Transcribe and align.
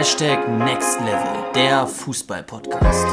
Hashtag 0.00 0.48
Next 0.48 0.98
Level, 1.00 1.52
der 1.54 1.86
Fußball-Podcast. 1.86 3.04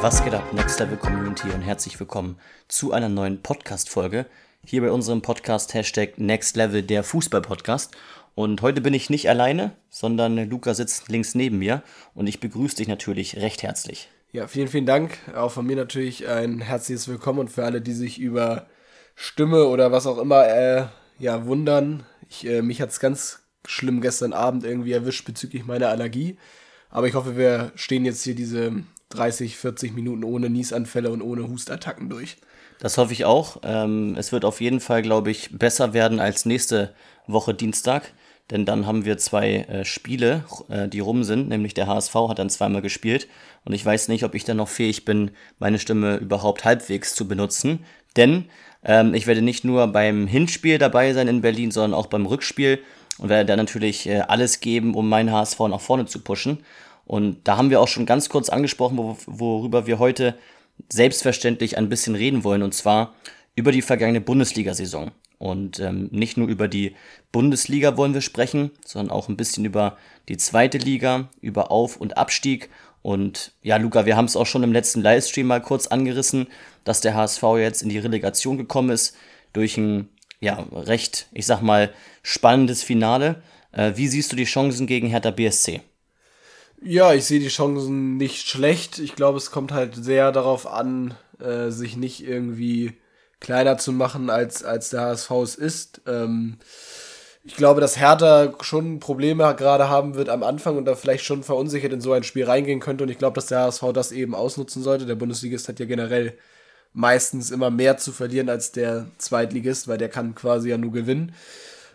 Was 0.00 0.24
geht 0.24 0.34
ab, 0.34 0.52
Next 0.52 0.80
Level 0.80 0.96
Community 0.96 1.48
und 1.50 1.62
herzlich 1.62 2.00
willkommen 2.00 2.40
zu 2.66 2.90
einer 2.90 3.08
neuen 3.08 3.40
Podcast-Folge. 3.40 4.26
Hier 4.64 4.82
bei 4.82 4.90
unserem 4.90 5.22
Podcast 5.22 5.74
Hashtag 5.74 6.18
Next 6.18 6.56
Level, 6.56 6.82
der 6.82 7.04
Fußball-Podcast. 7.04 7.96
Und 8.34 8.62
heute 8.62 8.80
bin 8.80 8.92
ich 8.92 9.08
nicht 9.08 9.30
alleine, 9.30 9.70
sondern 9.88 10.50
Luca 10.50 10.74
sitzt 10.74 11.08
links 11.08 11.36
neben 11.36 11.58
mir 11.58 11.84
und 12.14 12.26
ich 12.26 12.40
begrüße 12.40 12.78
dich 12.78 12.88
natürlich 12.88 13.36
recht 13.36 13.62
herzlich. 13.62 14.08
Ja, 14.32 14.48
vielen, 14.48 14.66
vielen 14.66 14.86
Dank. 14.86 15.18
Auch 15.36 15.52
von 15.52 15.64
mir 15.64 15.76
natürlich 15.76 16.26
ein 16.26 16.62
herzliches 16.62 17.06
Willkommen 17.06 17.38
und 17.38 17.48
für 17.52 17.64
alle, 17.64 17.80
die 17.80 17.92
sich 17.92 18.18
über 18.18 18.66
Stimme 19.14 19.66
oder 19.66 19.92
was 19.92 20.08
auch 20.08 20.18
immer 20.18 20.48
äh, 20.48 20.86
ja, 21.18 21.46
wundern. 21.46 22.04
Ich, 22.28 22.46
äh, 22.46 22.62
mich 22.62 22.80
hat 22.80 22.90
es 22.90 23.00
ganz 23.00 23.40
schlimm 23.66 24.00
gestern 24.00 24.32
Abend 24.32 24.64
irgendwie 24.64 24.92
erwischt 24.92 25.24
bezüglich 25.24 25.64
meiner 25.64 25.88
Allergie. 25.88 26.38
Aber 26.90 27.08
ich 27.08 27.14
hoffe, 27.14 27.36
wir 27.36 27.72
stehen 27.74 28.04
jetzt 28.04 28.22
hier 28.22 28.34
diese 28.34 28.72
30, 29.10 29.56
40 29.56 29.94
Minuten 29.94 30.24
ohne 30.24 30.50
Niesanfälle 30.50 31.10
und 31.10 31.22
ohne 31.22 31.48
Hustattacken 31.48 32.08
durch. 32.08 32.36
Das 32.78 32.98
hoffe 32.98 33.12
ich 33.12 33.24
auch. 33.24 33.58
Ähm, 33.62 34.14
es 34.18 34.32
wird 34.32 34.44
auf 34.44 34.60
jeden 34.60 34.80
Fall, 34.80 35.02
glaube 35.02 35.30
ich, 35.30 35.58
besser 35.58 35.94
werden 35.94 36.20
als 36.20 36.44
nächste 36.44 36.94
Woche 37.26 37.54
Dienstag. 37.54 38.12
Denn 38.50 38.64
dann 38.64 38.86
haben 38.86 39.04
wir 39.04 39.18
zwei 39.18 39.56
äh, 39.56 39.84
Spiele, 39.84 40.44
äh, 40.68 40.88
die 40.88 41.00
rum 41.00 41.24
sind, 41.24 41.48
nämlich 41.48 41.74
der 41.74 41.88
HSV 41.88 42.14
hat 42.28 42.38
dann 42.38 42.50
zweimal 42.50 42.82
gespielt. 42.82 43.26
Und 43.64 43.72
ich 43.72 43.84
weiß 43.84 44.08
nicht, 44.08 44.24
ob 44.24 44.34
ich 44.34 44.44
dann 44.44 44.58
noch 44.58 44.68
fähig 44.68 45.04
bin, 45.04 45.32
meine 45.58 45.78
Stimme 45.78 46.16
überhaupt 46.16 46.64
halbwegs 46.64 47.14
zu 47.14 47.26
benutzen. 47.26 47.80
Denn 48.16 48.44
ähm, 48.84 49.14
ich 49.14 49.26
werde 49.26 49.42
nicht 49.42 49.64
nur 49.64 49.88
beim 49.88 50.28
Hinspiel 50.28 50.78
dabei 50.78 51.12
sein 51.12 51.26
in 51.26 51.40
Berlin, 51.40 51.72
sondern 51.72 51.94
auch 51.94 52.06
beim 52.06 52.26
Rückspiel 52.26 52.80
und 53.18 53.28
werde 53.28 53.46
da 53.46 53.56
natürlich 53.56 54.08
äh, 54.08 54.20
alles 54.20 54.60
geben, 54.60 54.94
um 54.94 55.08
meinen 55.08 55.32
HSV 55.32 55.58
nach 55.60 55.80
vorne 55.80 56.06
zu 56.06 56.20
pushen. 56.20 56.58
Und 57.04 57.38
da 57.44 57.56
haben 57.56 57.70
wir 57.70 57.80
auch 57.80 57.88
schon 57.88 58.06
ganz 58.06 58.28
kurz 58.28 58.48
angesprochen, 58.48 58.96
wo, 58.98 59.16
worüber 59.26 59.86
wir 59.86 59.98
heute 59.98 60.36
selbstverständlich 60.88 61.78
ein 61.78 61.88
bisschen 61.88 62.14
reden 62.14 62.44
wollen, 62.44 62.62
und 62.62 62.74
zwar 62.74 63.14
über 63.54 63.72
die 63.72 63.82
vergangene 63.82 64.20
Bundesliga-Saison. 64.20 65.10
Und 65.38 65.80
ähm, 65.80 66.08
nicht 66.12 66.36
nur 66.36 66.48
über 66.48 66.68
die 66.68 66.96
Bundesliga 67.30 67.96
wollen 67.96 68.14
wir 68.14 68.22
sprechen, 68.22 68.70
sondern 68.84 69.14
auch 69.14 69.28
ein 69.28 69.36
bisschen 69.36 69.64
über 69.64 69.96
die 70.28 70.36
zweite 70.36 70.78
Liga, 70.78 71.28
über 71.40 71.70
Auf- 71.70 71.98
und 71.98 72.16
Abstieg. 72.16 72.70
Und 73.02 73.52
ja, 73.62 73.76
Luca, 73.76 74.06
wir 74.06 74.16
haben 74.16 74.24
es 74.24 74.36
auch 74.36 74.46
schon 74.46 74.62
im 74.62 74.72
letzten 74.72 75.02
Livestream 75.02 75.46
mal 75.46 75.60
kurz 75.60 75.86
angerissen, 75.86 76.48
dass 76.84 77.00
der 77.00 77.14
HSV 77.14 77.42
jetzt 77.58 77.82
in 77.82 77.88
die 77.88 77.98
Relegation 77.98 78.56
gekommen 78.56 78.90
ist 78.90 79.16
durch 79.52 79.76
ein 79.76 80.08
ja, 80.40 80.66
recht, 80.72 81.28
ich 81.32 81.46
sag 81.46 81.62
mal, 81.62 81.92
spannendes 82.22 82.82
Finale. 82.82 83.42
Äh, 83.72 83.92
wie 83.96 84.08
siehst 84.08 84.32
du 84.32 84.36
die 84.36 84.44
Chancen 84.44 84.86
gegen 84.86 85.08
Hertha 85.08 85.30
BSC? 85.30 85.82
Ja, 86.82 87.14
ich 87.14 87.24
sehe 87.24 87.40
die 87.40 87.48
Chancen 87.48 88.16
nicht 88.16 88.48
schlecht. 88.48 88.98
Ich 88.98 89.14
glaube, 89.14 89.38
es 89.38 89.50
kommt 89.50 89.72
halt 89.72 89.94
sehr 89.94 90.30
darauf 90.32 90.66
an, 90.66 91.14
äh, 91.40 91.70
sich 91.70 91.96
nicht 91.96 92.22
irgendwie 92.22 92.92
kleiner 93.40 93.78
zu 93.78 93.92
machen, 93.92 94.30
als, 94.30 94.64
als 94.64 94.90
der 94.90 95.02
HSV 95.02 95.30
es 95.42 95.54
ist. 95.54 96.00
Ähm, 96.06 96.58
ich 97.44 97.54
glaube, 97.54 97.80
dass 97.80 97.98
Hertha 97.98 98.54
schon 98.60 98.98
Probleme 98.98 99.54
gerade 99.56 99.88
haben 99.88 100.16
wird 100.16 100.28
am 100.28 100.42
Anfang 100.42 100.76
und 100.76 100.84
da 100.84 100.96
vielleicht 100.96 101.24
schon 101.24 101.44
verunsichert 101.44 101.92
in 101.92 102.00
so 102.00 102.12
ein 102.12 102.24
Spiel 102.24 102.44
reingehen 102.44 102.80
könnte. 102.80 103.04
Und 103.04 103.10
ich 103.10 103.18
glaube, 103.18 103.34
dass 103.34 103.46
der 103.46 103.60
HSV 103.60 103.92
das 103.94 104.10
eben 104.10 104.34
ausnutzen 104.34 104.82
sollte. 104.82 105.06
Der 105.06 105.14
Bundesligist 105.14 105.68
hat 105.68 105.78
ja 105.78 105.86
generell 105.86 106.36
meistens 106.92 107.50
immer 107.50 107.70
mehr 107.70 107.98
zu 107.98 108.10
verlieren 108.10 108.48
als 108.48 108.72
der 108.72 109.06
Zweitligist, 109.18 109.86
weil 109.86 109.98
der 109.98 110.08
kann 110.08 110.34
quasi 110.34 110.70
ja 110.70 110.78
nur 110.78 110.92
gewinnen. 110.92 111.34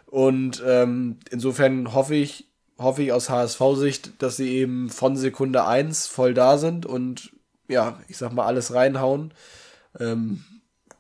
Und 0.06 0.64
ähm, 0.66 1.20
insofern 1.32 1.94
hoffe 1.94 2.16
ich, 2.16 2.48
hoffe 2.78 3.04
ich 3.04 3.12
aus 3.12 3.30
HSV-Sicht, 3.30 4.22
dass 4.22 4.38
sie 4.38 4.50
eben 4.50 4.90
von 4.90 5.18
Sekunde 5.18 5.66
1 5.66 6.08
voll 6.08 6.34
da 6.34 6.58
sind 6.58 6.86
und 6.86 7.32
ja, 7.68 8.00
ich 8.08 8.18
sag 8.18 8.32
mal, 8.34 8.46
alles 8.46 8.74
reinhauen. 8.74 9.34
Ähm, 10.00 10.44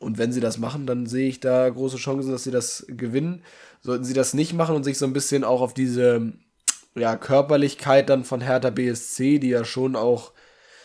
und 0.02 0.18
wenn 0.18 0.32
sie 0.32 0.42
das 0.42 0.58
machen, 0.58 0.86
dann 0.88 1.06
sehe 1.06 1.30
ich 1.30 1.40
da 1.40 1.70
große 1.70 1.98
Chancen, 1.98 2.32
dass 2.32 2.44
sie 2.44 2.52
das 2.52 2.86
gewinnen. 2.88 3.44
Sollten 3.82 4.04
sie 4.04 4.14
das 4.14 4.34
nicht 4.34 4.54
machen 4.54 4.76
und 4.76 4.84
sich 4.84 4.98
so 4.98 5.06
ein 5.06 5.14
bisschen 5.14 5.44
auch 5.44 5.62
auf 5.62 5.74
diese 5.74 6.34
ja, 6.96 7.16
Körperlichkeit 7.16 8.10
dann 8.10 8.24
von 8.24 8.42
Hertha 8.42 8.70
BSC, 8.70 9.40
die 9.40 9.50
ja 9.50 9.64
schon 9.64 9.96
auch 9.96 10.32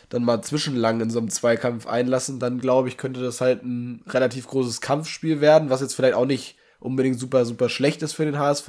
dann 0.09 0.25
mal 0.25 0.43
zwischenlang 0.43 1.01
in 1.01 1.11
so 1.11 1.19
einem 1.19 1.31
Zweikampf 1.31 1.87
einlassen, 1.87 2.39
dann 2.39 2.61
glaube 2.61 2.89
ich, 2.89 2.97
könnte 2.97 3.21
das 3.21 3.41
halt 3.41 3.65
ein 3.65 4.03
relativ 4.07 4.47
großes 4.47 4.81
Kampfspiel 4.81 5.41
werden, 5.41 5.71
was 5.71 5.81
jetzt 5.81 5.95
vielleicht 5.95 6.15
auch 6.15 6.27
nicht 6.27 6.57
unbedingt 6.79 7.19
super, 7.19 7.45
super 7.45 7.69
schlecht 7.69 8.03
ist 8.03 8.13
für 8.13 8.25
den 8.25 8.39
HSV. 8.39 8.69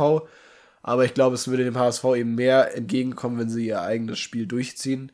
Aber 0.82 1.06
ich 1.06 1.14
glaube, 1.14 1.36
es 1.36 1.48
würde 1.48 1.66
dem 1.66 1.78
HSV 1.78 2.04
eben 2.16 2.36
mehr 2.36 2.76
entgegenkommen, 2.76 3.38
wenn 3.38 3.50
sie 3.50 3.68
ihr 3.68 3.82
eigenes 3.82 4.20
Spiel 4.20 4.48
durchziehen. 4.48 5.12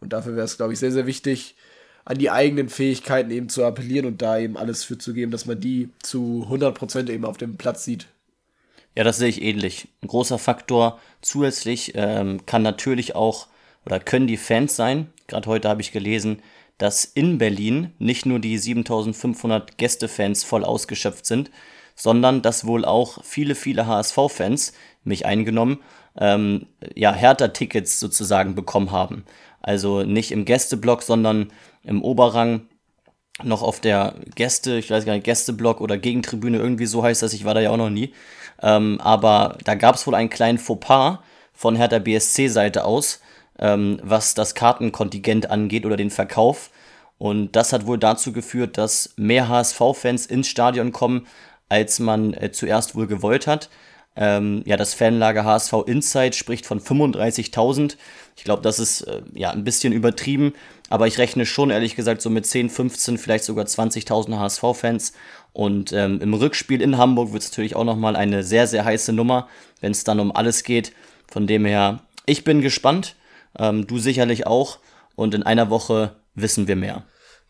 Und 0.00 0.12
dafür 0.12 0.36
wäre 0.36 0.44
es, 0.44 0.56
glaube 0.56 0.72
ich, 0.72 0.78
sehr, 0.78 0.92
sehr 0.92 1.06
wichtig, 1.06 1.56
an 2.06 2.18
die 2.18 2.30
eigenen 2.30 2.68
Fähigkeiten 2.68 3.30
eben 3.30 3.48
zu 3.48 3.64
appellieren 3.64 4.06
und 4.06 4.22
da 4.22 4.38
eben 4.38 4.56
alles 4.56 4.84
für 4.84 4.96
zu 4.96 5.12
geben, 5.12 5.32
dass 5.32 5.44
man 5.44 5.60
die 5.60 5.90
zu 6.02 6.46
100% 6.48 7.10
eben 7.10 7.24
auf 7.24 7.36
dem 7.36 7.56
Platz 7.56 7.84
sieht. 7.84 8.06
Ja, 8.94 9.04
das 9.04 9.18
sehe 9.18 9.28
ich 9.28 9.42
ähnlich. 9.42 9.88
Ein 10.02 10.08
großer 10.08 10.38
Faktor 10.38 11.00
zusätzlich 11.20 11.92
ähm, 11.96 12.46
kann 12.46 12.62
natürlich 12.62 13.14
auch 13.14 13.48
oder 13.84 14.00
können 14.00 14.28
die 14.28 14.36
Fans 14.36 14.76
sein. 14.76 15.08
Gerade 15.26 15.48
heute 15.48 15.68
habe 15.68 15.82
ich 15.82 15.92
gelesen, 15.92 16.40
dass 16.78 17.04
in 17.04 17.38
Berlin 17.38 17.92
nicht 17.98 18.24
nur 18.24 18.38
die 18.38 18.56
7500 18.56 19.76
Gästefans 19.76 20.44
voll 20.44 20.64
ausgeschöpft 20.64 21.26
sind, 21.26 21.50
sondern 21.96 22.40
dass 22.40 22.66
wohl 22.66 22.84
auch 22.84 23.24
viele, 23.24 23.56
viele 23.56 23.86
HSV-Fans, 23.86 24.74
mich 25.02 25.26
eingenommen, 25.26 25.80
ähm, 26.16 26.66
ja, 26.94 27.12
Hertha-Tickets 27.12 27.98
sozusagen 27.98 28.54
bekommen 28.54 28.92
haben. 28.92 29.24
Also 29.60 30.04
nicht 30.04 30.30
im 30.30 30.44
Gästeblock, 30.44 31.02
sondern 31.02 31.52
im 31.86 32.02
Oberrang 32.02 32.66
noch 33.42 33.62
auf 33.62 33.80
der 33.80 34.14
Gäste, 34.34 34.78
ich 34.78 34.90
weiß 34.90 35.04
gar 35.04 35.12
nicht, 35.12 35.24
Gästeblock 35.24 35.80
oder 35.80 35.98
Gegentribüne, 35.98 36.58
irgendwie 36.58 36.86
so 36.86 37.02
heißt 37.02 37.22
das, 37.22 37.32
ich 37.32 37.44
war 37.44 37.54
da 37.54 37.60
ja 37.60 37.70
auch 37.70 37.76
noch 37.76 37.90
nie. 37.90 38.12
Ähm, 38.62 39.00
aber 39.00 39.58
da 39.64 39.74
gab 39.74 39.96
es 39.96 40.06
wohl 40.06 40.14
einen 40.14 40.30
kleinen 40.30 40.58
Fauxpas 40.58 41.18
von 41.52 41.76
Hertha 41.76 41.98
BSC-Seite 41.98 42.84
aus, 42.84 43.20
ähm, 43.58 44.00
was 44.02 44.34
das 44.34 44.54
Kartenkontingent 44.54 45.50
angeht 45.50 45.84
oder 45.84 45.96
den 45.96 46.10
Verkauf. 46.10 46.70
Und 47.18 47.56
das 47.56 47.72
hat 47.72 47.86
wohl 47.86 47.98
dazu 47.98 48.32
geführt, 48.32 48.78
dass 48.78 49.14
mehr 49.16 49.48
HSV-Fans 49.48 50.26
ins 50.26 50.48
Stadion 50.48 50.92
kommen, 50.92 51.26
als 51.68 51.98
man 51.98 52.34
äh, 52.34 52.52
zuerst 52.52 52.94
wohl 52.94 53.06
gewollt 53.06 53.46
hat. 53.46 53.68
Ähm, 54.16 54.62
ja, 54.64 54.76
das 54.76 54.94
Fanlager 54.94 55.44
HSV 55.44 55.74
Insight 55.86 56.34
spricht 56.34 56.66
von 56.66 56.80
35.000. 56.80 57.96
Ich 58.36 58.44
glaube, 58.44 58.62
das 58.62 58.78
ist 58.78 59.02
äh, 59.02 59.22
ja 59.34 59.50
ein 59.50 59.64
bisschen 59.64 59.92
übertrieben, 59.92 60.54
aber 60.88 61.06
ich 61.06 61.18
rechne 61.18 61.44
schon 61.44 61.70
ehrlich 61.70 61.96
gesagt 61.96 62.22
so 62.22 62.30
mit 62.30 62.46
10, 62.46 62.70
15, 62.70 63.18
vielleicht 63.18 63.44
sogar 63.44 63.66
20.000 63.66 64.38
HSV-Fans. 64.38 65.12
Und 65.52 65.92
ähm, 65.92 66.20
im 66.20 66.34
Rückspiel 66.34 66.82
in 66.82 66.98
Hamburg 66.98 67.32
wird 67.32 67.42
es 67.42 67.50
natürlich 67.50 67.76
auch 67.76 67.84
nochmal 67.84 68.16
eine 68.16 68.42
sehr, 68.42 68.66
sehr 68.66 68.84
heiße 68.84 69.12
Nummer, 69.12 69.48
wenn 69.80 69.92
es 69.92 70.04
dann 70.04 70.20
um 70.20 70.34
alles 70.34 70.64
geht. 70.64 70.92
Von 71.28 71.46
dem 71.46 71.64
her, 71.64 72.00
ich 72.26 72.44
bin 72.44 72.60
gespannt, 72.60 73.16
ähm, 73.58 73.86
du 73.86 73.98
sicherlich 73.98 74.46
auch. 74.46 74.78
Und 75.14 75.34
in 75.34 75.42
einer 75.42 75.70
Woche 75.70 76.14
wissen 76.34 76.68
wir 76.68 76.76
mehr. 76.76 77.04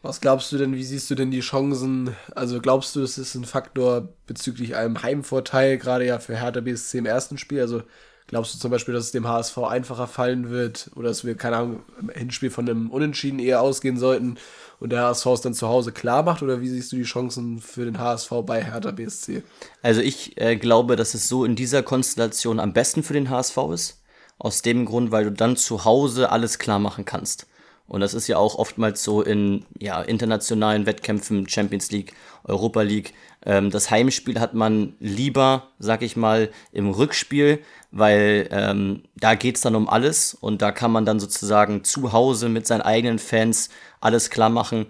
Was 0.07 0.21
glaubst 0.21 0.53
du 0.53 0.59
denn, 0.59 0.75
wie 0.75 0.85
siehst 0.85 1.11
du 1.11 1.17
denn 1.17 1.33
die 1.33 1.41
Chancen? 1.41 2.15
Also 2.33 2.61
glaubst 2.61 2.95
du, 2.95 3.01
das 3.01 3.19
ist 3.19 3.35
ein 3.35 3.45
Faktor 3.45 4.09
bezüglich 4.29 4.77
einem 4.77 5.03
Heimvorteil, 5.03 5.79
gerade 5.79 6.07
ja 6.07 6.21
für 6.21 6.37
Hertha 6.37 6.61
BSC 6.61 6.99
im 6.99 7.07
ersten 7.07 7.39
Spiel? 7.39 7.61
Also 7.61 7.83
glaubst 8.29 8.55
du 8.55 8.59
zum 8.59 8.71
Beispiel, 8.71 8.95
dass 8.95 9.07
es 9.07 9.11
dem 9.11 9.27
HSV 9.27 9.59
einfacher 9.59 10.07
fallen 10.07 10.49
wird 10.49 10.93
oder 10.95 11.09
dass 11.09 11.25
wir, 11.25 11.35
keine 11.35 11.57
Ahnung, 11.57 11.83
im 12.01 12.09
Hinspiel 12.11 12.51
von 12.51 12.69
einem 12.69 12.89
Unentschieden 12.91 13.41
eher 13.41 13.61
ausgehen 13.61 13.99
sollten 13.99 14.39
und 14.79 14.91
der 14.91 15.03
HSV 15.03 15.27
es 15.27 15.41
dann 15.41 15.55
zu 15.55 15.67
Hause 15.67 15.91
klar 15.91 16.23
macht? 16.23 16.41
Oder 16.41 16.61
wie 16.61 16.69
siehst 16.69 16.93
du 16.93 16.97
die 16.97 17.03
Chancen 17.03 17.59
für 17.59 17.85
den 17.85 17.99
HSV 17.99 18.31
bei 18.47 18.63
Hertha 18.63 18.93
BSC? 18.93 19.43
Also 19.83 20.03
ich 20.03 20.41
äh, 20.41 20.55
glaube, 20.55 20.95
dass 20.95 21.15
es 21.15 21.29
so 21.29 21.45
in 21.45 21.57
dieser 21.57 21.83
Konstellation 21.83 22.61
am 22.61 22.73
besten 22.73 23.03
für 23.03 23.15
den 23.15 23.29
HSV 23.29 23.57
ist. 23.75 24.01
Aus 24.39 24.63
dem 24.63 24.85
Grund, 24.85 25.11
weil 25.11 25.25
du 25.25 25.33
dann 25.33 25.57
zu 25.57 25.85
Hause 25.85 26.31
alles 26.31 26.61
klar 26.61 26.79
machen 26.79 27.05
kannst. 27.05 27.49
Und 27.89 28.01
das 28.01 28.15
ist 28.15 28.27
ja 28.27 28.37
auch 28.37 28.57
oftmals 28.57 29.03
so 29.03 29.23
in 29.23 29.65
ja, 29.79 30.03
internationalen 30.03 30.87
Wettkämpfen, 30.87 31.49
Champions 31.49 31.91
League, 31.91 32.15
Europa 32.45 32.83
League. 32.83 33.15
Ähm, 33.45 33.71
das 33.71 33.91
Heimspiel 33.91 34.41
hat 34.41 34.55
man 34.55 34.95
lieber, 34.99 35.69
sag 35.79 36.03
ich 36.03 36.17
mal, 36.17 36.51
im 36.73 36.91
Rückspiel, 36.91 37.61
weil 37.93 38.49
ähm, 38.51 39.03
da 39.15 39.35
geht's 39.35 39.61
dann 39.61 39.77
um 39.77 39.89
alles 39.89 40.35
und 40.35 40.63
da 40.63 40.73
kann 40.73 40.91
man 40.91 41.05
dann 41.05 41.21
sozusagen 41.21 41.85
zu 41.85 42.13
Hause 42.13 42.49
mit 42.49 42.67
seinen 42.67 42.83
eigenen 42.83 43.19
Fans 43.19 43.71
alles 44.01 44.31
klar 44.31 44.51
machen. 44.51 44.87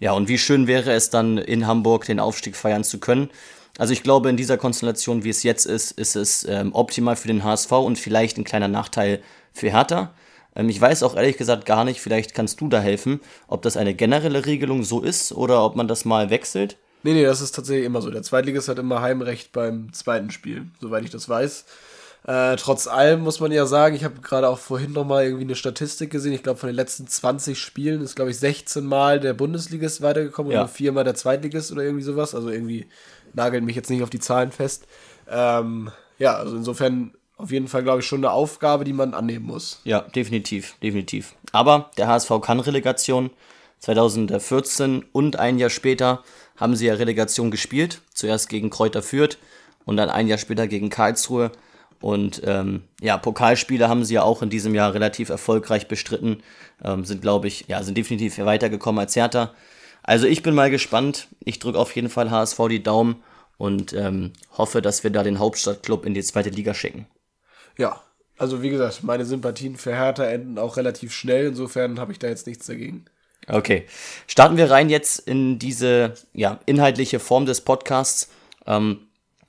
Ja, 0.00 0.12
und 0.12 0.28
wie 0.28 0.38
schön 0.38 0.66
wäre 0.66 0.92
es 0.92 1.10
dann 1.10 1.38
in 1.38 1.66
Hamburg 1.66 2.06
den 2.06 2.20
Aufstieg 2.20 2.56
feiern 2.56 2.84
zu 2.84 2.98
können. 2.98 3.30
Also 3.78 3.92
ich 3.92 4.02
glaube, 4.02 4.28
in 4.28 4.36
dieser 4.36 4.58
Konstellation, 4.58 5.24
wie 5.24 5.30
es 5.30 5.42
jetzt 5.42 5.66
ist, 5.66 5.92
ist 5.92 6.16
es 6.16 6.44
ähm, 6.44 6.74
optimal 6.74 7.16
für 7.16 7.28
den 7.28 7.44
HSV 7.44 7.72
und 7.72 7.98
vielleicht 7.98 8.38
ein 8.38 8.44
kleiner 8.44 8.68
Nachteil 8.68 9.22
für 9.52 9.70
Hertha. 9.70 10.12
Ähm, 10.54 10.68
ich 10.68 10.80
weiß 10.80 11.02
auch 11.02 11.16
ehrlich 11.16 11.36
gesagt 11.36 11.66
gar 11.66 11.84
nicht, 11.84 12.00
vielleicht 12.00 12.34
kannst 12.34 12.60
du 12.60 12.68
da 12.68 12.80
helfen, 12.80 13.20
ob 13.48 13.62
das 13.62 13.76
eine 13.76 13.94
generelle 13.94 14.46
Regelung 14.46 14.82
so 14.82 15.00
ist 15.00 15.32
oder 15.32 15.64
ob 15.64 15.76
man 15.76 15.88
das 15.88 16.04
mal 16.04 16.30
wechselt. 16.30 16.76
Nee, 17.02 17.14
nee, 17.14 17.24
das 17.24 17.40
ist 17.40 17.54
tatsächlich 17.54 17.86
immer 17.86 18.02
so. 18.02 18.10
Der 18.10 18.22
Zweitligist 18.22 18.68
hat 18.68 18.78
immer 18.78 19.00
Heimrecht 19.00 19.52
beim 19.52 19.92
zweiten 19.92 20.30
Spiel, 20.30 20.66
soweit 20.80 21.04
ich 21.04 21.10
das 21.10 21.28
weiß. 21.28 21.64
Äh, 22.26 22.56
trotz 22.56 22.86
allem 22.86 23.22
muss 23.22 23.40
man 23.40 23.50
ja 23.50 23.64
sagen, 23.64 23.96
ich 23.96 24.04
habe 24.04 24.20
gerade 24.20 24.48
auch 24.48 24.58
vorhin 24.58 24.92
nochmal 24.92 25.24
irgendwie 25.24 25.44
eine 25.44 25.54
Statistik 25.54 26.10
gesehen. 26.10 26.34
Ich 26.34 26.42
glaube, 26.42 26.58
von 26.58 26.66
den 26.66 26.76
letzten 26.76 27.06
20 27.06 27.58
Spielen 27.58 28.02
ist, 28.02 28.16
glaube 28.16 28.30
ich, 28.30 28.38
16 28.38 28.84
Mal 28.84 29.20
der 29.20 29.32
Bundesligist 29.32 30.02
weitergekommen 30.02 30.52
ja. 30.52 30.62
und 30.62 30.70
viermal 30.70 31.04
der 31.04 31.14
Zweitligist 31.14 31.72
oder 31.72 31.82
irgendwie 31.82 32.04
sowas. 32.04 32.34
Also 32.34 32.50
irgendwie 32.50 32.86
nagelt 33.32 33.64
mich 33.64 33.76
jetzt 33.76 33.88
nicht 33.88 34.02
auf 34.02 34.10
die 34.10 34.20
Zahlen 34.20 34.52
fest. 34.52 34.86
Ähm, 35.30 35.90
ja, 36.18 36.36
also 36.36 36.56
insofern 36.56 37.14
auf 37.40 37.50
jeden 37.50 37.68
Fall, 37.68 37.82
glaube 37.82 38.00
ich, 38.00 38.06
schon 38.06 38.20
eine 38.20 38.32
Aufgabe, 38.32 38.84
die 38.84 38.92
man 38.92 39.14
annehmen 39.14 39.46
muss. 39.46 39.80
Ja, 39.84 40.00
definitiv, 40.00 40.76
definitiv. 40.82 41.34
Aber 41.52 41.90
der 41.96 42.08
HSV 42.08 42.30
kann 42.42 42.60
Relegation. 42.60 43.30
2014 43.80 45.06
und 45.12 45.36
ein 45.38 45.58
Jahr 45.58 45.70
später 45.70 46.22
haben 46.56 46.76
sie 46.76 46.86
ja 46.86 46.94
Relegation 46.94 47.50
gespielt. 47.50 48.02
Zuerst 48.12 48.48
gegen 48.50 48.68
Kräuter 48.68 49.02
Fürth 49.02 49.38
und 49.86 49.96
dann 49.96 50.10
ein 50.10 50.28
Jahr 50.28 50.38
später 50.38 50.66
gegen 50.66 50.90
Karlsruhe. 50.90 51.50
Und 52.00 52.42
ähm, 52.44 52.82
ja, 53.00 53.16
Pokalspiele 53.16 53.88
haben 53.88 54.04
sie 54.04 54.14
ja 54.14 54.22
auch 54.22 54.42
in 54.42 54.50
diesem 54.50 54.74
Jahr 54.74 54.94
relativ 54.94 55.28
erfolgreich 55.28 55.88
bestritten. 55.88 56.42
Ähm, 56.84 57.04
sind, 57.04 57.22
glaube 57.22 57.48
ich, 57.48 57.66
ja, 57.68 57.82
sind 57.82 57.96
definitiv 57.96 58.38
weitergekommen 58.38 58.98
als 58.98 59.16
Hertha. 59.16 59.54
Also 60.02 60.26
ich 60.26 60.42
bin 60.42 60.54
mal 60.54 60.70
gespannt. 60.70 61.28
Ich 61.44 61.58
drücke 61.58 61.78
auf 61.78 61.94
jeden 61.94 62.08
Fall 62.08 62.30
HSV 62.30 62.58
die 62.68 62.82
Daumen 62.82 63.22
und 63.58 63.92
ähm, 63.92 64.32
hoffe, 64.56 64.80
dass 64.80 65.04
wir 65.04 65.10
da 65.10 65.22
den 65.22 65.38
Hauptstadtclub 65.38 66.06
in 66.06 66.14
die 66.14 66.22
zweite 66.22 66.50
Liga 66.50 66.72
schicken. 66.72 67.06
Ja, 67.80 68.02
also 68.36 68.60
wie 68.60 68.68
gesagt, 68.68 69.02
meine 69.04 69.24
Sympathien 69.24 69.76
für 69.76 69.94
Hertha 69.94 70.24
enden 70.24 70.58
auch 70.58 70.76
relativ 70.76 71.14
schnell. 71.14 71.46
Insofern 71.46 71.98
habe 71.98 72.12
ich 72.12 72.18
da 72.18 72.28
jetzt 72.28 72.46
nichts 72.46 72.66
dagegen. 72.66 73.06
Okay, 73.48 73.86
starten 74.26 74.58
wir 74.58 74.70
rein 74.70 74.90
jetzt 74.90 75.20
in 75.20 75.58
diese 75.58 76.12
ja, 76.34 76.60
inhaltliche 76.66 77.20
Form 77.20 77.46
des 77.46 77.62
Podcasts. 77.62 78.28
Ähm, 78.66 79.08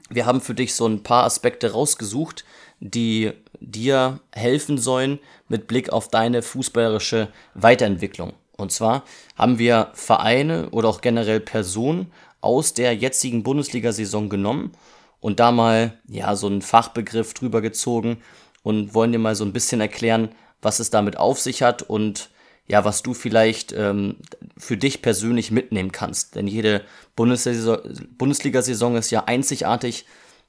wir 0.10 0.26
haben 0.26 0.40
für 0.40 0.54
dich 0.54 0.76
so 0.76 0.88
ein 0.88 1.04
paar 1.04 1.26
Aspekte 1.26 1.74
rausgesucht, 1.74 2.46
die 2.80 3.34
dir 3.60 4.22
helfen 4.32 4.78
sollen 4.78 5.20
mit 5.50 5.68
Blick 5.68 5.90
auf 5.90 6.08
deine 6.08 6.42
fußballerische 6.42 7.28
Weiterentwicklung. 7.54 8.32
Und 8.56 8.72
zwar 8.72 9.04
haben 9.36 9.60
wir 9.60 9.90
Vereine 9.94 10.70
oder 10.70 10.88
auch 10.88 11.02
generell 11.02 11.42
Personen 11.42 12.14
aus 12.40 12.74
der 12.74 12.96
jetzigen 12.96 13.44
Bundesliga-Saison 13.44 14.30
genommen 14.30 14.72
und 15.22 15.40
da 15.40 15.52
mal 15.52 15.94
ja 16.08 16.36
so 16.36 16.48
einen 16.48 16.62
Fachbegriff 16.62 17.34
drüber 17.34 17.62
gezogen 17.62 18.18
und 18.64 18.94
wollen 18.94 19.14
dir 19.14 19.20
mal 19.20 19.36
so 19.36 19.46
ein 19.46 19.54
bisschen 19.54 19.80
erklären, 19.80 20.30
was 20.62 20.80
es 20.80 20.90
damit 20.90 21.18
auf 21.18 21.40
sich 21.40 21.64
hat 21.64 21.84
und 21.84 22.30
ja, 22.68 22.84
was 22.86 23.02
du 23.04 23.14
vielleicht 23.14 23.74
ähm, 23.74 24.18
für 24.58 24.78
dich 24.78 25.02
persönlich 25.02 25.52
mitnehmen 25.52 25.92
kannst. 25.92 26.36
Denn 26.36 26.48
jede 26.48 26.84
Bundesliga-Saison 27.16 28.96
ist 28.96 29.12
ja 29.12 29.24
einzigartig 29.26 30.06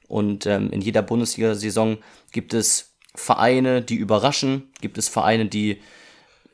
und 0.08 0.46
ähm, 0.46 0.70
in 0.70 0.80
jeder 0.80 1.02
Bundesliga-Saison 1.02 1.98
gibt 2.30 2.54
es 2.54 2.92
Vereine, 3.14 3.82
die 3.82 3.96
überraschen, 3.96 4.70
gibt 4.80 4.98
es 4.98 5.08
Vereine, 5.08 5.46
die 5.46 5.80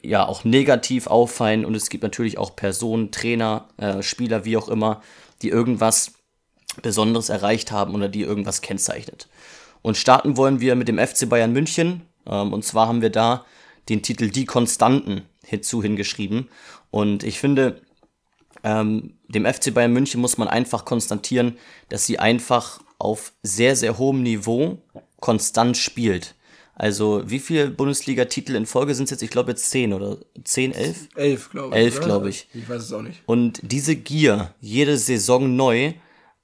ja 0.03 0.27
auch 0.27 0.45
negativ 0.45 1.07
auffallen 1.07 1.65
und 1.65 1.75
es 1.75 1.91
gibt 1.91 2.03
natürlich 2.03 2.39
auch 2.39 2.57
Personen, 2.57 3.11
Trainer, 3.11 3.69
äh, 3.77 4.03
Spieler, 4.03 4.45
wie 4.45 4.57
auch 4.57 4.69
immer, 4.69 5.03
die 5.43 5.49
irgendwas 5.49 6.13
Besonderes 6.83 7.29
erreicht 7.29 7.73
haben 7.73 7.95
oder 7.95 8.09
die 8.09 8.23
irgendwas 8.23 8.61
kennzeichnet. 8.61 9.29
Und 9.83 9.97
starten 9.97 10.37
wollen 10.37 10.61
wir 10.61 10.75
mit 10.75 10.89
dem 10.89 10.99
FC 10.99 11.29
Bayern 11.29 11.53
München. 11.53 12.03
Ähm, 12.27 12.53
und 12.53 12.65
zwar 12.65 12.89
haben 12.89 13.03
wir 13.03 13.11
da 13.11 13.45
den 13.89 14.03
Titel 14.03 14.31
Die 14.31 14.45
Konstanten 14.45 15.23
hinzu 15.45 15.83
hingeschrieben. 15.83 16.49
Und 16.91 17.23
ich 17.23 17.39
finde, 17.39 17.81
ähm, 18.65 19.15
dem 19.29 19.47
FC 19.47 19.73
Bayern 19.73 19.93
München 19.93 20.21
muss 20.21 20.39
man 20.39 20.49
einfach 20.49 20.85
konstatieren, 20.85 21.59
dass 21.89 22.07
sie 22.07 22.19
einfach 22.19 22.81
auf 22.99 23.33
sehr, 23.43 23.77
sehr 23.77 23.99
hohem 23.99 24.23
Niveau 24.23 24.79
konstant 25.21 25.77
spielt. 25.77 26.35
Also 26.75 27.23
wie 27.27 27.41
viele 27.41 27.71
Bundesliga-Titel 27.71 28.55
in 28.55 28.65
Folge 28.65 28.95
sind 28.95 29.05
es 29.05 29.11
jetzt? 29.11 29.23
Ich 29.23 29.31
glaube 29.31 29.51
jetzt 29.51 29.69
zehn 29.69 29.93
oder 29.93 30.19
zehn, 30.45 30.73
elf? 30.73 31.09
Elf, 31.17 31.51
glaube 31.51 31.75
ich. 31.75 31.83
Elf, 31.83 32.01
glaube 32.01 32.31
ich. 32.31 32.47
Ich 32.55 32.69
weiß 32.69 32.83
es 32.83 32.93
auch 32.93 33.03
nicht. 33.03 33.21
Und 33.27 33.61
diese 33.63 33.97
Gier, 33.97 34.55
jede 34.61 34.97
Saison 34.97 35.57
neu, 35.57 35.95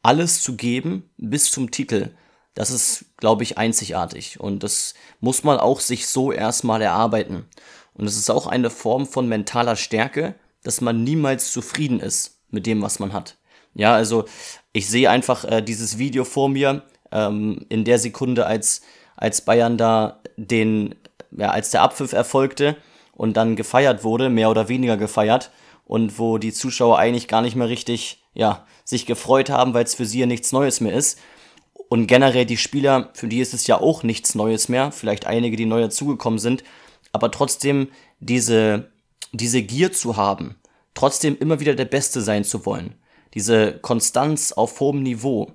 alles 0.05 0.43
zu 0.43 0.56
geben 0.56 1.11
bis 1.17 1.51
zum 1.51 1.71
Titel, 1.71 2.11
das 2.55 2.71
ist, 2.71 3.06
glaube 3.17 3.43
ich, 3.43 3.59
einzigartig. 3.59 4.39
Und 4.39 4.62
das 4.62 4.95
muss 5.21 5.43
man 5.43 5.59
auch 5.59 5.81
sich 5.81 6.06
so 6.06 6.31
erstmal 6.31 6.83
erarbeiten. 6.83 7.47
Und 7.95 8.06
es 8.06 8.17
ist 8.17 8.31
auch 8.31 8.47
eine 8.47 8.71
Form 8.71 9.06
von 9.06 9.29
mentaler 9.29 9.77
Stärke, 9.77 10.35
dass 10.62 10.81
man 10.81 11.03
niemals 11.05 11.53
zufrieden 11.53 12.01
ist 12.01 12.39
mit 12.51 12.67
dem, 12.67 12.83
was 12.83 12.99
man 12.99 13.12
hat. 13.12 13.37
Ja, 13.75 13.95
also 13.95 14.25
ich 14.73 14.89
sehe 14.89 15.11
einfach 15.11 15.45
äh, 15.45 15.62
dieses 15.62 15.99
Video 15.99 16.25
vor 16.25 16.49
mir 16.49 16.83
ähm, 17.11 17.67
in 17.69 17.85
der 17.85 17.99
Sekunde, 17.99 18.47
als, 18.47 18.83
als 19.17 19.41
Bayern 19.41 19.77
da 19.77 20.21
den, 20.37 20.95
ja, 21.33 21.51
als 21.51 21.71
der 21.71 21.83
Abpfiff 21.83 22.12
erfolgte 22.12 22.77
und 23.12 23.37
dann 23.37 23.56
gefeiert 23.56 24.05
wurde, 24.05 24.31
mehr 24.31 24.51
oder 24.51 24.69
weniger 24.69 24.97
gefeiert 24.97 25.51
und 25.85 26.19
wo 26.19 26.39
die 26.39 26.53
Zuschauer 26.53 26.99
eigentlich 26.99 27.29
gar 27.29 27.43
nicht 27.43 27.56
mehr 27.56 27.69
richtig, 27.69 28.24
ja, 28.35 28.67
sich 28.85 29.07
gefreut 29.07 29.51
haben, 29.51 29.75
weil 29.75 29.85
es 29.85 29.95
für 29.95 30.07
sie 30.07 30.21
ja 30.21 30.27
nichts 30.27 30.53
Neues 30.53 30.81
mehr 30.81 30.93
ist. 30.93 31.19
Und 31.89 32.07
generell 32.07 32.47
die 32.47 32.57
Spieler, 32.57 33.11
für 33.15 33.29
die 33.29 33.41
ist 33.41 33.55
es 33.55 33.67
ja 33.67 33.81
auch 33.81 34.03
nichts 34.03 34.35
Neues 34.35 34.69
mehr, 34.69 34.93
vielleicht 34.93 35.27
einige, 35.27 35.57
die 35.57 35.67
neu 35.67 35.81
dazugekommen 35.81 36.39
sind, 36.39 36.65
aber 37.13 37.31
trotzdem 37.31 37.89
diese, 38.19 38.91
diese 39.33 39.63
Gier 39.63 39.93
zu 39.93 40.17
haben, 40.17 40.57
trotzdem 40.95 41.37
immer 41.39 41.61
wieder 41.61 41.75
der 41.75 41.85
Beste 41.85 42.21
sein 42.21 42.45
zu 42.45 42.67
wollen, 42.67 42.95
diese 43.35 43.79
Konstanz 43.79 44.53
auf 44.53 44.81
hohem 44.81 45.03
Niveau, 45.03 45.53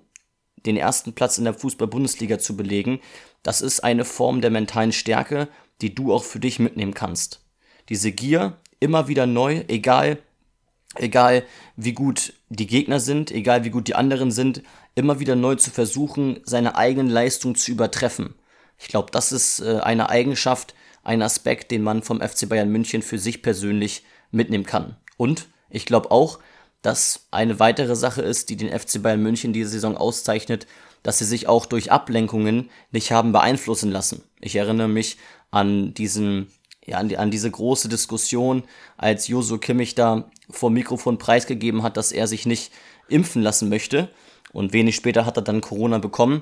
den 0.66 0.78
ersten 0.78 1.14
Platz 1.14 1.38
in 1.38 1.46
der 1.46 1.54
Fußball-Bundesliga 1.54 2.40
zu 2.40 2.56
belegen, 2.56 3.00
das 3.44 3.62
ist 3.62 3.82
eine 3.82 4.06
Form 4.06 4.42
der 4.42 4.52
mentalen 4.52 4.92
Stärke, 4.92 5.48
die 5.82 5.96
du 5.96 6.14
auch 6.14 6.24
für 6.24 6.40
dich 6.40 6.60
mitnehmen 6.60 6.94
kannst. 6.94 7.46
Diese 7.88 8.12
Gier, 8.12 8.58
immer 8.80 9.08
wieder 9.08 9.26
neu, 9.26 9.64
egal, 9.68 10.20
egal 10.96 11.44
wie 11.76 11.94
gut 11.94 12.34
die 12.50 12.68
Gegner 12.68 13.00
sind, 13.00 13.32
egal 13.32 13.64
wie 13.64 13.70
gut 13.70 13.88
die 13.88 13.96
anderen 13.96 14.32
sind, 14.32 14.64
immer 14.96 15.20
wieder 15.20 15.36
neu 15.36 15.56
zu 15.56 15.72
versuchen, 15.72 16.40
seine 16.44 16.76
eigenen 16.76 17.10
Leistungen 17.10 17.56
zu 17.56 17.72
übertreffen. 17.72 18.36
Ich 18.78 18.88
glaube, 18.88 19.12
das 19.12 19.32
ist 19.32 19.60
äh, 19.60 19.80
eine 19.80 20.10
Eigenschaft, 20.10 20.74
ein 21.04 21.22
Aspekt, 21.22 21.72
den 21.72 21.84
man 21.84 22.04
vom 22.04 22.22
FC 22.22 22.48
Bayern 22.48 22.70
München 22.70 23.02
für 23.02 23.20
sich 23.20 23.42
persönlich 23.42 24.04
mitnehmen 24.32 24.66
kann. 24.66 24.96
Und 25.18 25.48
ich 25.70 25.86
glaube 25.86 26.12
auch, 26.12 26.40
dass 26.82 27.28
eine 27.32 27.60
weitere 27.60 27.96
Sache 27.96 28.22
ist, 28.22 28.50
die 28.50 28.56
den 28.56 28.78
FC 28.78 29.02
Bayern 29.02 29.22
München 29.22 29.54
diese 29.54 29.70
Saison 29.70 29.98
auszeichnet, 29.98 30.66
dass 31.04 31.20
sie 31.20 31.26
sich 31.26 31.48
auch 31.48 31.66
durch 31.66 31.92
Ablenkungen 31.92 32.70
nicht 32.92 33.12
haben 33.12 33.32
beeinflussen 33.32 33.92
lassen. 33.92 34.24
Ich 34.40 34.56
erinnere 34.56 34.88
mich 34.88 35.18
an 35.52 35.94
diesen, 35.94 36.48
ja, 36.90 36.98
an, 36.98 37.14
an 37.16 37.32
diese 37.32 37.50
große 37.50 37.90
Diskussion, 37.90 38.64
als 38.98 39.28
Josu 39.28 39.58
Kimmich 39.58 39.96
da 39.96 40.30
vor 40.50 40.72
Mikrofon 40.72 41.18
preisgegeben 41.18 41.84
hat, 41.84 41.98
dass 41.98 42.12
er 42.12 42.28
sich 42.28 42.46
nicht 42.46 42.72
impfen 43.08 43.42
lassen 43.42 43.70
möchte. 43.70 44.10
Und 44.52 44.74
wenig 44.74 44.96
später 44.96 45.26
hat 45.26 45.38
er 45.38 45.44
dann 45.44 45.62
Corona 45.62 46.00
bekommen. 46.00 46.42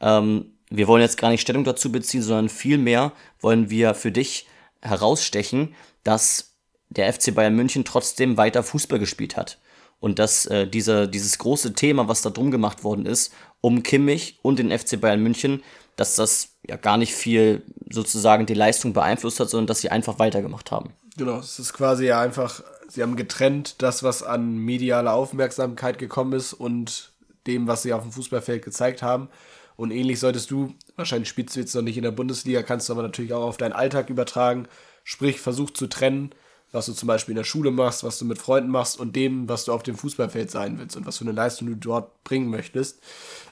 Ähm, 0.00 0.52
wir 0.68 0.88
wollen 0.88 1.02
jetzt 1.02 1.18
gar 1.18 1.30
nicht 1.30 1.40
Stellung 1.40 1.64
dazu 1.64 1.90
beziehen, 1.90 2.22
sondern 2.22 2.48
vielmehr 2.48 3.12
wollen 3.40 3.70
wir 3.70 3.94
für 3.94 4.12
dich 4.12 4.46
herausstechen, 4.82 5.74
dass 6.04 6.54
der 6.90 7.12
FC 7.12 7.34
Bayern 7.34 7.56
München 7.56 7.84
trotzdem 7.84 8.36
weiter 8.36 8.62
Fußball 8.62 8.98
gespielt 8.98 9.36
hat. 9.36 9.58
Und 9.98 10.18
dass 10.18 10.44
äh, 10.46 10.68
diese, 10.68 11.08
dieses 11.08 11.38
große 11.38 11.72
Thema, 11.72 12.06
was 12.06 12.20
da 12.20 12.28
drum 12.28 12.50
gemacht 12.50 12.84
worden 12.84 13.06
ist, 13.06 13.32
um 13.62 13.82
Kimmich 13.82 14.38
und 14.42 14.58
den 14.58 14.76
FC 14.76 15.00
Bayern 15.00 15.22
München, 15.22 15.62
dass 15.96 16.14
das 16.14 16.50
ja 16.66 16.76
gar 16.76 16.96
nicht 16.96 17.14
viel 17.14 17.62
sozusagen 17.90 18.46
die 18.46 18.54
Leistung 18.54 18.92
beeinflusst 18.92 19.40
hat, 19.40 19.48
sondern 19.48 19.66
dass 19.66 19.80
sie 19.80 19.90
einfach 19.90 20.18
weitergemacht 20.18 20.70
haben. 20.70 20.92
Genau, 21.16 21.38
es 21.38 21.58
ist 21.58 21.72
quasi 21.72 22.06
ja 22.06 22.20
einfach, 22.20 22.62
sie 22.88 23.02
haben 23.02 23.16
getrennt 23.16 23.82
das, 23.82 24.02
was 24.02 24.22
an 24.22 24.58
medialer 24.58 25.14
Aufmerksamkeit 25.14 25.98
gekommen 25.98 26.34
ist 26.34 26.52
und 26.52 27.12
dem, 27.46 27.66
was 27.66 27.82
sie 27.82 27.92
auf 27.92 28.02
dem 28.02 28.12
Fußballfeld 28.12 28.64
gezeigt 28.64 29.02
haben. 29.02 29.28
Und 29.76 29.90
ähnlich 29.90 30.20
solltest 30.20 30.50
du, 30.50 30.74
wahrscheinlich 30.96 31.28
spielst 31.28 31.56
du 31.56 31.60
jetzt 31.60 31.74
noch 31.74 31.82
nicht 31.82 31.96
in 31.96 32.02
der 32.02 32.10
Bundesliga, 32.10 32.62
kannst 32.62 32.88
du 32.88 32.92
aber 32.92 33.02
natürlich 33.02 33.32
auch 33.32 33.44
auf 33.44 33.56
deinen 33.56 33.72
Alltag 33.72 34.10
übertragen. 34.10 34.68
Sprich, 35.04 35.40
versuch 35.40 35.70
zu 35.70 35.86
trennen, 35.86 36.30
was 36.76 36.86
du 36.86 36.92
zum 36.92 37.06
Beispiel 37.06 37.32
in 37.32 37.38
der 37.38 37.44
Schule 37.44 37.70
machst, 37.70 38.04
was 38.04 38.18
du 38.18 38.26
mit 38.26 38.38
Freunden 38.38 38.70
machst 38.70 39.00
und 39.00 39.16
dem, 39.16 39.48
was 39.48 39.64
du 39.64 39.72
auf 39.72 39.82
dem 39.82 39.96
Fußballfeld 39.96 40.50
sein 40.50 40.78
willst 40.78 40.96
und 40.96 41.06
was 41.06 41.16
für 41.18 41.24
eine 41.24 41.32
Leistung 41.32 41.68
du 41.68 41.74
dort 41.74 42.22
bringen 42.22 42.50
möchtest. 42.50 43.02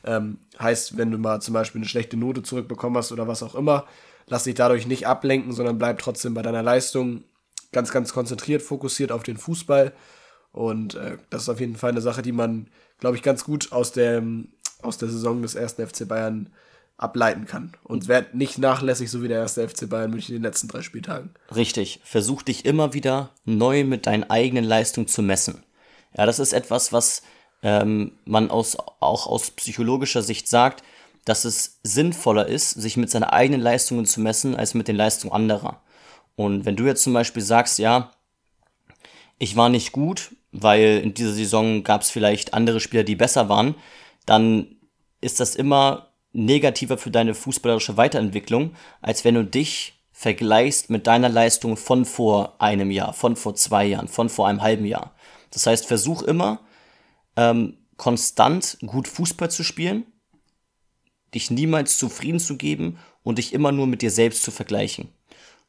Ähm, 0.04 0.38
heißt, 0.61 0.99
wenn 0.99 1.11
du 1.11 1.16
mal 1.16 1.40
zum 1.40 1.54
Beispiel 1.54 1.81
eine 1.81 1.88
schlechte 1.88 2.19
Note 2.19 2.43
zurückbekommen 2.43 2.99
hast 2.99 3.12
oder 3.12 3.26
was 3.26 3.43
auch 3.43 3.54
immer, 3.54 3.87
lass 4.26 4.45
dich 4.45 4.54
dadurch 4.54 4.87
nicht 4.87 5.07
ablenken, 5.07 5.52
sondern 5.52 5.78
bleib 5.78 5.99
trotzdem 5.99 6.35
bei 6.35 6.43
deiner 6.43 6.62
Leistung 6.62 7.25
ganz, 7.73 7.90
ganz 7.90 8.12
konzentriert, 8.12 8.61
fokussiert 8.61 9.11
auf 9.11 9.23
den 9.23 9.38
Fußball. 9.38 9.95
Und 10.52 10.95
äh, 10.95 11.16
das 11.31 11.43
ist 11.43 11.49
auf 11.49 11.61
jeden 11.61 11.76
Fall 11.76 11.93
eine 11.93 12.02
Sache, 12.02 12.21
die 12.21 12.33
man, 12.33 12.69
glaube 13.00 13.16
ich, 13.16 13.23
ganz 13.23 13.45
gut 13.45 13.73
aus 13.73 13.93
dem 13.93 14.49
aus 14.83 14.99
der 14.99 15.09
Saison 15.09 15.40
des 15.40 15.54
ersten 15.54 15.87
FC 15.87 16.07
Bayern 16.07 16.50
ableiten 16.96 17.46
kann. 17.46 17.72
Und 17.82 18.08
werd 18.08 18.34
nicht 18.34 18.58
nachlässig, 18.58 19.10
so 19.10 19.22
wie 19.22 19.28
der 19.28 19.40
erste 19.40 19.68
FC 19.68 19.88
Bayern 19.88 20.10
München 20.10 20.34
in 20.34 20.42
den 20.42 20.48
letzten 20.48 20.68
drei 20.68 20.82
Spieltagen. 20.82 21.34
Richtig. 21.54 22.00
Versuch 22.04 22.42
dich 22.42 22.64
immer 22.64 22.94
wieder 22.94 23.30
neu 23.44 23.84
mit 23.84 24.06
deinen 24.06 24.24
eigenen 24.30 24.64
Leistungen 24.64 25.08
zu 25.08 25.22
messen. 25.22 25.64
Ja, 26.16 26.26
das 26.26 26.38
ist 26.38 26.52
etwas, 26.52 26.92
was 26.92 27.22
ähm, 27.62 28.12
man 28.24 28.50
aus, 28.50 28.76
auch 29.00 29.26
aus 29.26 29.50
psychologischer 29.50 30.22
Sicht 30.22 30.48
sagt, 30.48 30.84
dass 31.24 31.44
es 31.44 31.80
sinnvoller 31.82 32.46
ist, 32.46 32.70
sich 32.70 32.96
mit 32.96 33.10
seinen 33.10 33.24
eigenen 33.24 33.60
Leistungen 33.60 34.06
zu 34.06 34.20
messen, 34.20 34.54
als 34.54 34.74
mit 34.74 34.88
den 34.88 34.96
Leistungen 34.96 35.32
anderer. 35.32 35.80
Und 36.36 36.64
wenn 36.64 36.76
du 36.76 36.84
jetzt 36.84 37.02
zum 37.02 37.14
Beispiel 37.14 37.42
sagst, 37.42 37.78
ja, 37.78 38.10
ich 39.38 39.56
war 39.56 39.68
nicht 39.68 39.92
gut, 39.92 40.32
weil 40.52 41.00
in 41.02 41.14
dieser 41.14 41.32
Saison 41.32 41.82
gab 41.82 42.02
es 42.02 42.10
vielleicht 42.10 42.54
andere 42.54 42.80
Spieler, 42.80 43.02
die 43.02 43.16
besser 43.16 43.48
waren, 43.48 43.74
dann 44.26 44.76
ist 45.20 45.40
das 45.40 45.56
immer 45.56 46.13
negativer 46.34 46.98
für 46.98 47.10
deine 47.10 47.34
fußballerische 47.34 47.96
Weiterentwicklung, 47.96 48.74
als 49.00 49.24
wenn 49.24 49.36
du 49.36 49.44
dich 49.44 49.94
vergleichst 50.12 50.90
mit 50.90 51.06
deiner 51.06 51.28
Leistung 51.28 51.76
von 51.76 52.04
vor 52.04 52.60
einem 52.60 52.90
Jahr, 52.90 53.12
von 53.12 53.36
vor 53.36 53.54
zwei 53.54 53.86
Jahren, 53.86 54.08
von 54.08 54.28
vor 54.28 54.46
einem 54.46 54.62
halben 54.62 54.84
Jahr. 54.84 55.14
Das 55.50 55.66
heißt, 55.66 55.86
versuch 55.86 56.22
immer 56.22 56.60
ähm, 57.36 57.78
konstant 57.96 58.78
gut 58.86 59.08
Fußball 59.08 59.50
zu 59.50 59.62
spielen, 59.62 60.04
dich 61.34 61.50
niemals 61.50 61.98
zufrieden 61.98 62.40
zu 62.40 62.56
geben 62.56 62.98
und 63.22 63.38
dich 63.38 63.52
immer 63.52 63.72
nur 63.72 63.86
mit 63.86 64.02
dir 64.02 64.10
selbst 64.10 64.42
zu 64.42 64.50
vergleichen. 64.50 65.08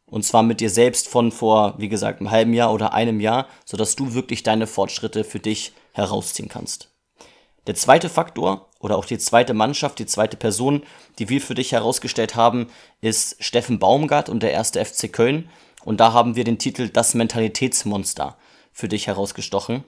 Und 0.06 0.24
zwar 0.24 0.44
mit 0.44 0.62
dir 0.62 0.70
selbst 0.70 1.08
von 1.08 1.32
vor, 1.32 1.76
wie 1.80 1.90
gesagt, 1.90 2.20
einem 2.20 2.30
halben 2.30 2.54
Jahr 2.54 2.72
oder 2.72 2.94
einem 2.94 3.20
Jahr, 3.20 3.48
sodass 3.66 3.96
du 3.96 4.14
wirklich 4.14 4.44
deine 4.44 4.68
Fortschritte 4.68 5.24
für 5.24 5.40
dich 5.40 5.74
herausziehen 5.94 6.50
kannst. 6.50 6.92
Der 7.66 7.74
zweite 7.74 8.10
Faktor 8.10 8.70
oder 8.86 9.00
auch 9.00 9.06
die 9.06 9.18
zweite 9.18 9.56
Mannschaft, 9.56 9.98
die 9.98 10.06
zweite 10.06 10.38
Person, 10.38 10.84
die 11.18 11.28
wir 11.28 11.42
für 11.42 11.56
dich 11.56 11.72
herausgestellt 11.72 12.36
haben, 12.36 12.68
ist 13.02 13.36
Steffen 13.44 13.80
Baumgart 13.80 14.30
und 14.30 14.44
der 14.44 14.52
erste 14.52 14.86
FC 14.86 15.12
Köln. 15.12 15.50
Und 15.84 16.00
da 16.00 16.14
haben 16.14 16.36
wir 16.36 16.44
den 16.44 16.60
Titel 16.60 16.90
Das 16.90 17.16
Mentalitätsmonster 17.16 18.38
für 18.72 18.88
dich 18.88 19.08
herausgestochen. 19.08 19.84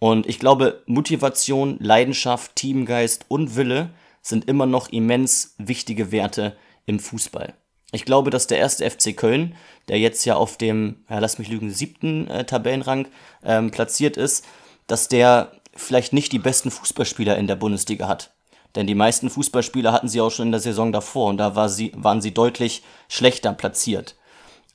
Und 0.00 0.26
ich 0.26 0.40
glaube, 0.40 0.82
Motivation, 0.86 1.76
Leidenschaft, 1.78 2.56
Teamgeist 2.56 3.24
und 3.28 3.54
Wille 3.54 3.90
sind 4.20 4.48
immer 4.48 4.66
noch 4.66 4.88
immens 4.88 5.54
wichtige 5.58 6.10
Werte 6.10 6.56
im 6.86 6.98
Fußball. 6.98 7.54
Ich 7.92 8.04
glaube, 8.04 8.30
dass 8.30 8.48
der 8.48 8.58
erste 8.58 8.90
FC 8.90 9.16
Köln, 9.16 9.54
der 9.86 10.00
jetzt 10.00 10.24
ja 10.24 10.34
auf 10.34 10.56
dem, 10.56 11.04
ja, 11.08 11.20
lass 11.20 11.38
mich 11.38 11.48
lügen, 11.48 11.70
siebten 11.70 12.26
äh, 12.26 12.44
Tabellenrang 12.44 13.06
ähm, 13.44 13.70
platziert 13.70 14.16
ist, 14.16 14.44
dass 14.88 15.06
der 15.06 15.52
vielleicht 15.76 16.12
nicht 16.12 16.32
die 16.32 16.40
besten 16.40 16.72
Fußballspieler 16.72 17.38
in 17.38 17.46
der 17.46 17.54
Bundesliga 17.54 18.08
hat. 18.08 18.32
Denn 18.74 18.86
die 18.86 18.94
meisten 18.94 19.30
Fußballspieler 19.30 19.92
hatten 19.92 20.08
sie 20.08 20.20
auch 20.20 20.30
schon 20.30 20.46
in 20.46 20.52
der 20.52 20.60
Saison 20.60 20.92
davor 20.92 21.28
und 21.28 21.38
da 21.38 21.56
war 21.56 21.68
sie, 21.68 21.92
waren 21.96 22.20
sie 22.20 22.32
deutlich 22.32 22.82
schlechter 23.08 23.52
platziert. 23.52 24.16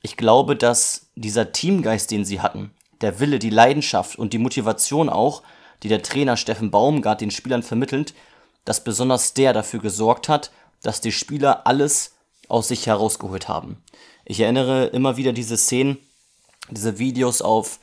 Ich 0.02 0.16
glaube, 0.16 0.54
dass 0.56 1.06
dieser 1.14 1.52
Teamgeist, 1.52 2.10
den 2.10 2.24
sie 2.24 2.40
hatten, 2.40 2.72
der 3.00 3.20
Wille, 3.20 3.38
die 3.38 3.50
Leidenschaft 3.50 4.18
und 4.18 4.32
die 4.32 4.38
Motivation 4.38 5.08
auch, 5.08 5.42
die 5.82 5.88
der 5.88 6.02
Trainer 6.02 6.36
Steffen 6.36 6.70
Baumgart 6.70 7.20
den 7.20 7.30
Spielern 7.30 7.62
vermittelt, 7.62 8.14
dass 8.64 8.84
besonders 8.84 9.34
der 9.34 9.52
dafür 9.52 9.80
gesorgt 9.80 10.28
hat, 10.28 10.50
dass 10.82 11.00
die 11.00 11.12
Spieler 11.12 11.66
alles 11.66 12.14
aus 12.48 12.68
sich 12.68 12.86
herausgeholt 12.86 13.48
haben. 13.48 13.82
Ich 14.24 14.40
erinnere 14.40 14.86
immer 14.86 15.16
wieder 15.16 15.32
diese 15.32 15.56
Szenen, 15.56 15.98
diese 16.70 16.98
Videos 16.98 17.42
auf 17.42 17.78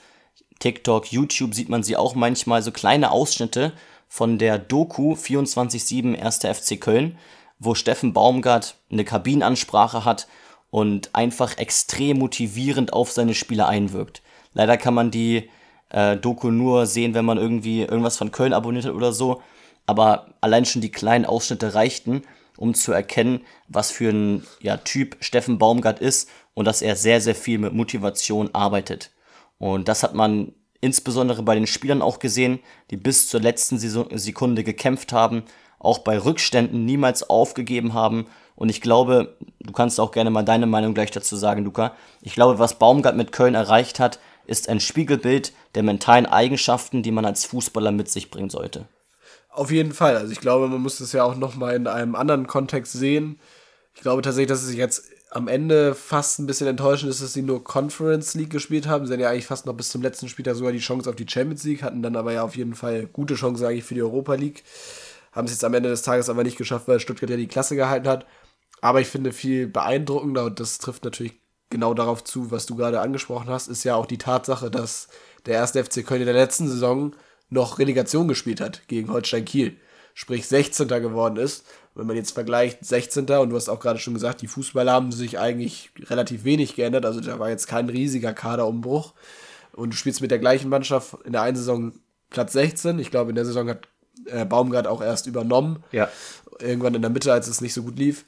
TikTok, 0.60 1.12
YouTube 1.12 1.54
sieht 1.54 1.70
man 1.70 1.84
sie 1.84 1.98
auch 1.98 2.16
manchmal, 2.16 2.62
so 2.62 2.72
kleine 2.72 3.12
Ausschnitte 3.12 3.74
von 4.14 4.38
der 4.38 4.60
Doku 4.60 5.16
24-7 5.16 6.22
1. 6.22 6.38
FC 6.38 6.80
Köln, 6.80 7.18
wo 7.58 7.74
Steffen 7.74 8.14
Baumgart 8.14 8.76
eine 8.92 9.06
Kabinenansprache 9.06 10.06
hat 10.06 10.28
und 10.70 11.10
einfach 11.14 11.58
extrem 11.58 12.20
motivierend 12.20 12.94
auf 12.94 13.12
seine 13.12 13.34
Spieler 13.34 13.68
einwirkt. 13.68 14.22
Leider 14.54 14.78
kann 14.78 14.94
man 14.94 15.10
die 15.10 15.50
äh, 15.90 16.16
Doku 16.16 16.52
nur 16.52 16.86
sehen, 16.86 17.16
wenn 17.16 17.26
man 17.26 17.40
irgendwie 17.40 17.82
irgendwas 17.82 18.18
von 18.18 18.32
Köln 18.32 18.54
abonniert 18.54 18.86
hat 18.86 18.94
oder 18.94 19.14
so. 19.14 19.42
Aber 19.88 20.28
allein 20.42 20.66
schon 20.66 20.84
die 20.84 20.92
kleinen 20.92 21.26
Ausschnitte 21.26 21.74
reichten, 21.74 22.22
um 22.58 22.76
zu 22.76 22.92
erkennen, 22.92 23.42
was 23.68 23.90
für 23.90 24.12
ein 24.12 24.46
ja, 24.62 24.78
Typ 24.78 25.18
Steffen 25.22 25.58
Baumgart 25.58 25.98
ist 25.98 26.30
und 26.54 26.66
dass 26.66 26.84
er 26.84 26.96
sehr, 26.96 27.20
sehr 27.20 27.34
viel 27.34 27.58
mit 27.58 27.74
Motivation 27.74 28.52
arbeitet. 28.54 29.10
Und 29.58 29.88
das 29.88 30.04
hat 30.04 30.14
man 30.14 30.54
insbesondere 30.84 31.44
bei 31.44 31.56
den 31.56 31.66
Spielern 31.66 32.02
auch 32.02 32.20
gesehen, 32.20 32.60
die 32.92 32.98
bis 32.98 33.30
zur 33.30 33.40
letzten 33.40 33.80
Sekunde 33.80 34.64
gekämpft 34.64 35.14
haben, 35.14 35.44
auch 35.80 36.00
bei 36.00 36.18
Rückständen 36.18 36.84
niemals 36.84 37.30
aufgegeben 37.30 37.94
haben. 37.94 38.28
Und 38.56 38.70
ich 38.70 38.82
glaube, 38.82 39.38
du 39.62 39.72
kannst 39.72 40.00
auch 40.00 40.12
gerne 40.12 40.30
mal 40.30 40.44
deine 40.44 40.66
Meinung 40.68 40.94
gleich 40.94 41.12
dazu 41.12 41.38
sagen, 41.38 41.64
Luca. 41.64 41.96
Ich 42.22 42.34
glaube, 42.34 42.60
was 42.60 42.80
Baumgart 42.80 43.16
mit 43.16 43.32
Köln 43.32 43.56
erreicht 43.56 44.00
hat, 44.00 44.20
ist 44.46 44.68
ein 44.68 44.82
Spiegelbild 44.82 45.54
der 45.74 45.84
mentalen 45.84 46.26
Eigenschaften, 46.26 47.02
die 47.02 47.12
man 47.12 47.26
als 47.26 47.46
Fußballer 47.46 47.94
mit 47.94 48.10
sich 48.10 48.30
bringen 48.30 48.50
sollte. 48.50 48.86
Auf 49.50 49.72
jeden 49.72 49.94
Fall. 49.94 50.18
Also 50.18 50.34
ich 50.34 50.42
glaube, 50.42 50.68
man 50.68 50.82
muss 50.82 50.98
das 50.98 51.14
ja 51.14 51.24
auch 51.24 51.36
nochmal 51.36 51.76
in 51.76 51.88
einem 51.88 52.16
anderen 52.16 52.46
Kontext 52.46 52.92
sehen. 52.92 53.40
Ich 53.96 54.02
glaube 54.02 54.22
tatsächlich, 54.22 54.50
dass 54.50 54.64
es 54.64 54.76
jetzt 54.76 55.06
am 55.34 55.48
Ende 55.48 55.96
fast 55.96 56.40
ein 56.40 56.46
bisschen 56.46 56.68
enttäuschend 56.68 57.10
ist, 57.10 57.22
dass 57.22 57.34
sie 57.34 57.42
nur 57.42 57.64
Conference 57.64 58.36
League 58.36 58.52
gespielt 58.52 58.88
haben. 58.88 59.08
Sie 59.08 59.14
hatten 59.14 59.22
ja 59.22 59.30
eigentlich 59.30 59.48
fast 59.48 59.66
noch 59.66 59.74
bis 59.74 59.90
zum 59.90 60.02
letzten 60.02 60.30
Spieltag 60.30 60.56
sogar 60.56 60.72
die 60.72 60.80
Chance 60.80 61.10
auf 61.10 61.16
die 61.16 61.28
Champions 61.28 61.64
League, 61.64 61.82
hatten 61.82 62.04
dann 62.04 62.16
aber 62.16 62.34
ja 62.34 62.44
auf 62.44 62.56
jeden 62.56 62.76
Fall 62.76 63.08
gute 63.08 63.34
Chancen 63.34 63.66
eigentlich 63.66 63.84
für 63.84 63.96
die 63.96 64.04
Europa 64.04 64.36
League. 64.36 64.64
Haben 65.32 65.46
es 65.46 65.52
jetzt 65.52 65.66
am 65.66 65.74
Ende 65.74 65.90
des 65.90 66.04
Tages 66.04 66.30
aber 66.30 66.44
nicht 66.44 66.58
geschafft, 66.58 66.88
weil 66.88 67.00
Stuttgart 67.00 67.32
ja 67.32 67.38
die 67.38 67.48
Klasse 67.48 67.76
gehalten 67.76 68.08
hat. 68.08 68.28
Aber 68.82 69.02
ich 69.02 69.08
finde 69.08 69.32
viel 69.32 69.66
beeindruckender, 69.66 70.46
und 70.46 70.60
das 70.60 70.78
trifft 70.78 71.04
natürlich 71.04 71.34
genau 71.72 71.96
darauf 71.96 72.24
zu, 72.24 72.52
was 72.52 72.68
du 72.68 72.76
gerade 72.76 73.02
angesprochen 73.02 73.50
hast, 73.50 73.68
ist 73.68 73.84
ja 73.84 73.96
auch 73.96 74.06
die 74.06 74.20
Tatsache, 74.20 74.70
dass 74.70 75.08
der 75.48 75.56
erste 75.56 75.84
FC 75.84 76.06
Köln 76.06 76.22
in 76.22 76.28
der 76.28 76.36
letzten 76.36 76.68
Saison 76.68 77.16
noch 77.50 77.80
Relegation 77.80 78.28
gespielt 78.28 78.62
hat 78.62 78.88
gegen 78.88 79.12
Holstein 79.12 79.46
Kiel. 79.46 79.78
Sprich 80.14 80.48
16. 80.48 80.88
geworden 80.88 81.38
ist. 81.38 81.66
Wenn 81.96 82.08
man 82.08 82.16
jetzt 82.16 82.32
vergleicht 82.32 82.84
16. 82.84 83.30
und 83.30 83.50
du 83.52 83.56
hast 83.56 83.70
auch 83.70 83.80
gerade 83.80 84.00
schon 84.00 84.16
gesagt, 84.16 84.42
die 84.42 84.48
Fußballer 84.48 84.92
haben 84.92 85.12
sich 85.12 85.38
eigentlich 85.38 85.92
relativ 86.06 86.44
wenig 86.44 86.76
geändert. 86.76 87.06
Also 87.06 87.22
da 87.22 87.38
war 87.38 87.50
jetzt 87.50 87.68
kein 87.68 87.90
riesiger 87.90 88.34
Kaderumbruch. 88.34 89.14
Und 89.74 89.94
du 89.94 89.98
spielst 89.98 90.22
mit 90.22 90.32
der 90.32 90.40
gleichen 90.40 90.70
Mannschaft 90.70 91.16
in 91.24 91.34
der 91.34 91.44
einen 91.44 91.56
Saison 91.56 91.94
Platz 92.30 92.54
16. 92.54 92.98
Ich 93.00 93.12
glaube, 93.12 93.30
in 93.30 93.36
der 93.36 93.46
Saison 93.46 93.70
hat 93.70 93.88
äh, 94.26 94.46
Baumgart 94.46 94.88
auch 94.88 95.02
erst 95.02 95.28
übernommen. 95.28 95.84
Ja. 95.92 96.10
Irgendwann 96.60 96.96
in 96.96 97.02
der 97.02 97.12
Mitte, 97.12 97.32
als 97.32 97.48
es 97.48 97.62
nicht 97.62 97.74
so 97.74 97.84
gut 97.84 97.98
lief. 97.98 98.26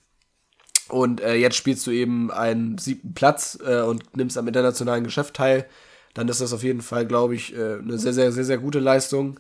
Und 0.88 1.22
äh, 1.22 1.36
jetzt 1.36 1.56
spielst 1.56 1.86
du 1.88 1.92
eben 1.92 2.32
einen 2.32 2.78
siebten 2.78 3.14
Platz 3.14 3.58
äh, 3.66 3.82
und 3.82 4.16
nimmst 4.16 4.38
am 4.38 4.48
internationalen 4.48 5.04
Geschäft 5.04 5.36
teil. 5.36 5.66
Dann 6.14 6.30
ist 6.30 6.42
das 6.42 6.54
auf 6.54 6.64
jeden 6.64 6.82
Fall, 6.82 7.06
glaube 7.06 7.36
ich, 7.36 7.56
äh, 7.56 7.78
eine 7.80 7.98
sehr, 7.98 8.14
sehr, 8.14 8.32
sehr, 8.32 8.46
sehr 8.46 8.58
gute 8.58 8.80
Leistung. 8.80 9.40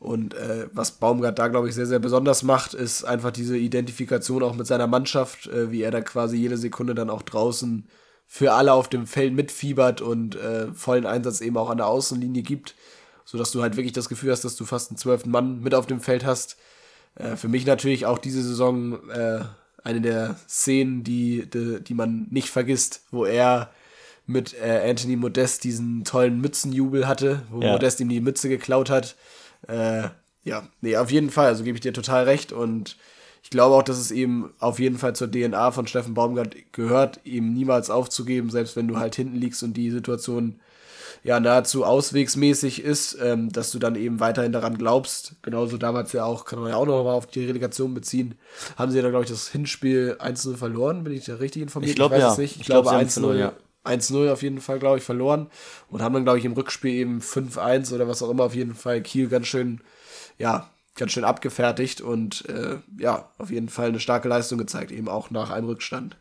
Und 0.00 0.32
äh, 0.32 0.66
was 0.72 0.92
Baumgart 0.92 1.38
da, 1.38 1.48
glaube 1.48 1.68
ich, 1.68 1.74
sehr, 1.74 1.86
sehr 1.86 1.98
besonders 1.98 2.42
macht, 2.42 2.72
ist 2.72 3.04
einfach 3.04 3.30
diese 3.30 3.58
Identifikation 3.58 4.42
auch 4.42 4.54
mit 4.54 4.66
seiner 4.66 4.86
Mannschaft, 4.86 5.46
äh, 5.48 5.70
wie 5.70 5.82
er 5.82 5.90
da 5.90 6.00
quasi 6.00 6.38
jede 6.38 6.56
Sekunde 6.56 6.94
dann 6.94 7.10
auch 7.10 7.20
draußen 7.20 7.86
für 8.26 8.52
alle 8.52 8.72
auf 8.72 8.88
dem 8.88 9.06
Feld 9.06 9.34
mitfiebert 9.34 10.00
und 10.00 10.36
äh, 10.36 10.72
vollen 10.72 11.04
Einsatz 11.04 11.42
eben 11.42 11.58
auch 11.58 11.68
an 11.68 11.76
der 11.76 11.86
Außenlinie 11.86 12.42
gibt, 12.42 12.76
sodass 13.26 13.50
du 13.50 13.60
halt 13.60 13.76
wirklich 13.76 13.92
das 13.92 14.08
Gefühl 14.08 14.30
hast, 14.30 14.42
dass 14.42 14.56
du 14.56 14.64
fast 14.64 14.90
einen 14.90 14.96
zwölften 14.96 15.30
Mann 15.30 15.60
mit 15.60 15.74
auf 15.74 15.86
dem 15.86 16.00
Feld 16.00 16.24
hast. 16.24 16.56
Äh, 17.16 17.36
für 17.36 17.48
mich 17.48 17.66
natürlich 17.66 18.06
auch 18.06 18.18
diese 18.18 18.42
Saison 18.42 19.06
äh, 19.10 19.40
eine 19.84 20.00
der 20.00 20.36
Szenen, 20.48 21.04
die, 21.04 21.48
die, 21.50 21.84
die 21.84 21.94
man 21.94 22.26
nicht 22.30 22.48
vergisst, 22.48 23.02
wo 23.10 23.26
er 23.26 23.70
mit 24.26 24.54
äh, 24.54 24.88
Anthony 24.88 25.16
Modest 25.16 25.64
diesen 25.64 26.04
tollen 26.04 26.40
Mützenjubel 26.40 27.06
hatte, 27.06 27.42
wo 27.50 27.60
ja. 27.60 27.72
Modest 27.72 28.00
ihm 28.00 28.08
die 28.08 28.20
Mütze 28.20 28.48
geklaut 28.48 28.88
hat. 28.88 29.16
Äh, 29.68 30.08
ja, 30.44 30.62
nee, 30.80 30.96
auf 30.96 31.10
jeden 31.10 31.30
Fall, 31.30 31.48
also 31.48 31.64
gebe 31.64 31.76
ich 31.76 31.82
dir 31.82 31.92
total 31.92 32.24
recht 32.24 32.52
und 32.52 32.96
ich 33.42 33.50
glaube 33.50 33.74
auch, 33.74 33.82
dass 33.82 33.98
es 33.98 34.10
eben 34.10 34.52
auf 34.58 34.78
jeden 34.78 34.98
Fall 34.98 35.14
zur 35.14 35.30
DNA 35.30 35.70
von 35.70 35.86
Steffen 35.86 36.14
Baumgart 36.14 36.54
gehört, 36.72 37.20
ihm 37.24 37.52
niemals 37.52 37.90
aufzugeben, 37.90 38.50
selbst 38.50 38.76
wenn 38.76 38.88
du 38.88 38.98
halt 38.98 39.16
hinten 39.16 39.36
liegst 39.36 39.62
und 39.62 39.74
die 39.74 39.90
Situation 39.90 40.60
ja 41.22 41.38
nahezu 41.38 41.84
auswegsmäßig 41.84 42.82
ist, 42.82 43.16
ähm, 43.20 43.50
dass 43.52 43.70
du 43.72 43.78
dann 43.78 43.94
eben 43.96 44.20
weiterhin 44.20 44.52
daran 44.52 44.78
glaubst. 44.78 45.34
Genauso 45.42 45.76
damals 45.76 46.12
ja 46.12 46.24
auch, 46.24 46.44
kann 46.44 46.60
man 46.60 46.70
ja 46.70 46.76
auch 46.76 46.86
noch 46.86 47.04
mal 47.04 47.12
auf 47.12 47.26
die 47.26 47.44
Relegation 47.44 47.94
beziehen. 47.94 48.36
Haben 48.76 48.90
sie 48.90 48.98
ja 48.98 49.02
dann, 49.02 49.12
glaube 49.12 49.24
ich, 49.24 49.30
das 49.30 49.48
Hinspiel 49.48 50.16
1-0 50.18 50.56
verloren, 50.56 51.04
bin 51.04 51.12
ich 51.12 51.24
da 51.24 51.34
richtig 51.36 51.62
informiert? 51.62 51.90
Ich 51.90 51.96
glaube 51.96 52.18
ja. 52.18 52.32
Es 52.32 52.38
nicht. 52.38 52.54
Ich, 52.54 52.60
ich 52.62 52.66
glaube 52.66 52.88
glaub, 52.88 53.02
1-0. 53.02 53.34
Ja. 53.36 53.52
1-0 53.84 54.30
auf 54.30 54.42
jeden 54.42 54.60
Fall, 54.60 54.78
glaube 54.78 54.98
ich, 54.98 55.04
verloren 55.04 55.48
und 55.88 56.02
haben 56.02 56.14
dann, 56.14 56.24
glaube 56.24 56.38
ich, 56.38 56.44
im 56.44 56.52
Rückspiel 56.52 56.92
eben 56.92 57.20
5-1 57.20 57.94
oder 57.94 58.08
was 58.08 58.22
auch 58.22 58.30
immer 58.30 58.44
auf 58.44 58.54
jeden 58.54 58.74
Fall 58.74 59.02
Kiel 59.02 59.28
ganz 59.28 59.46
schön, 59.46 59.80
ja, 60.38 60.70
ganz 60.96 61.12
schön 61.12 61.24
abgefertigt 61.24 62.00
und 62.00 62.48
äh, 62.48 62.78
ja, 62.98 63.30
auf 63.38 63.50
jeden 63.50 63.68
Fall 63.68 63.88
eine 63.88 64.00
starke 64.00 64.28
Leistung 64.28 64.58
gezeigt, 64.58 64.90
eben 64.90 65.08
auch 65.08 65.30
nach 65.30 65.50
einem 65.50 65.66
Rückstand. 65.66 66.16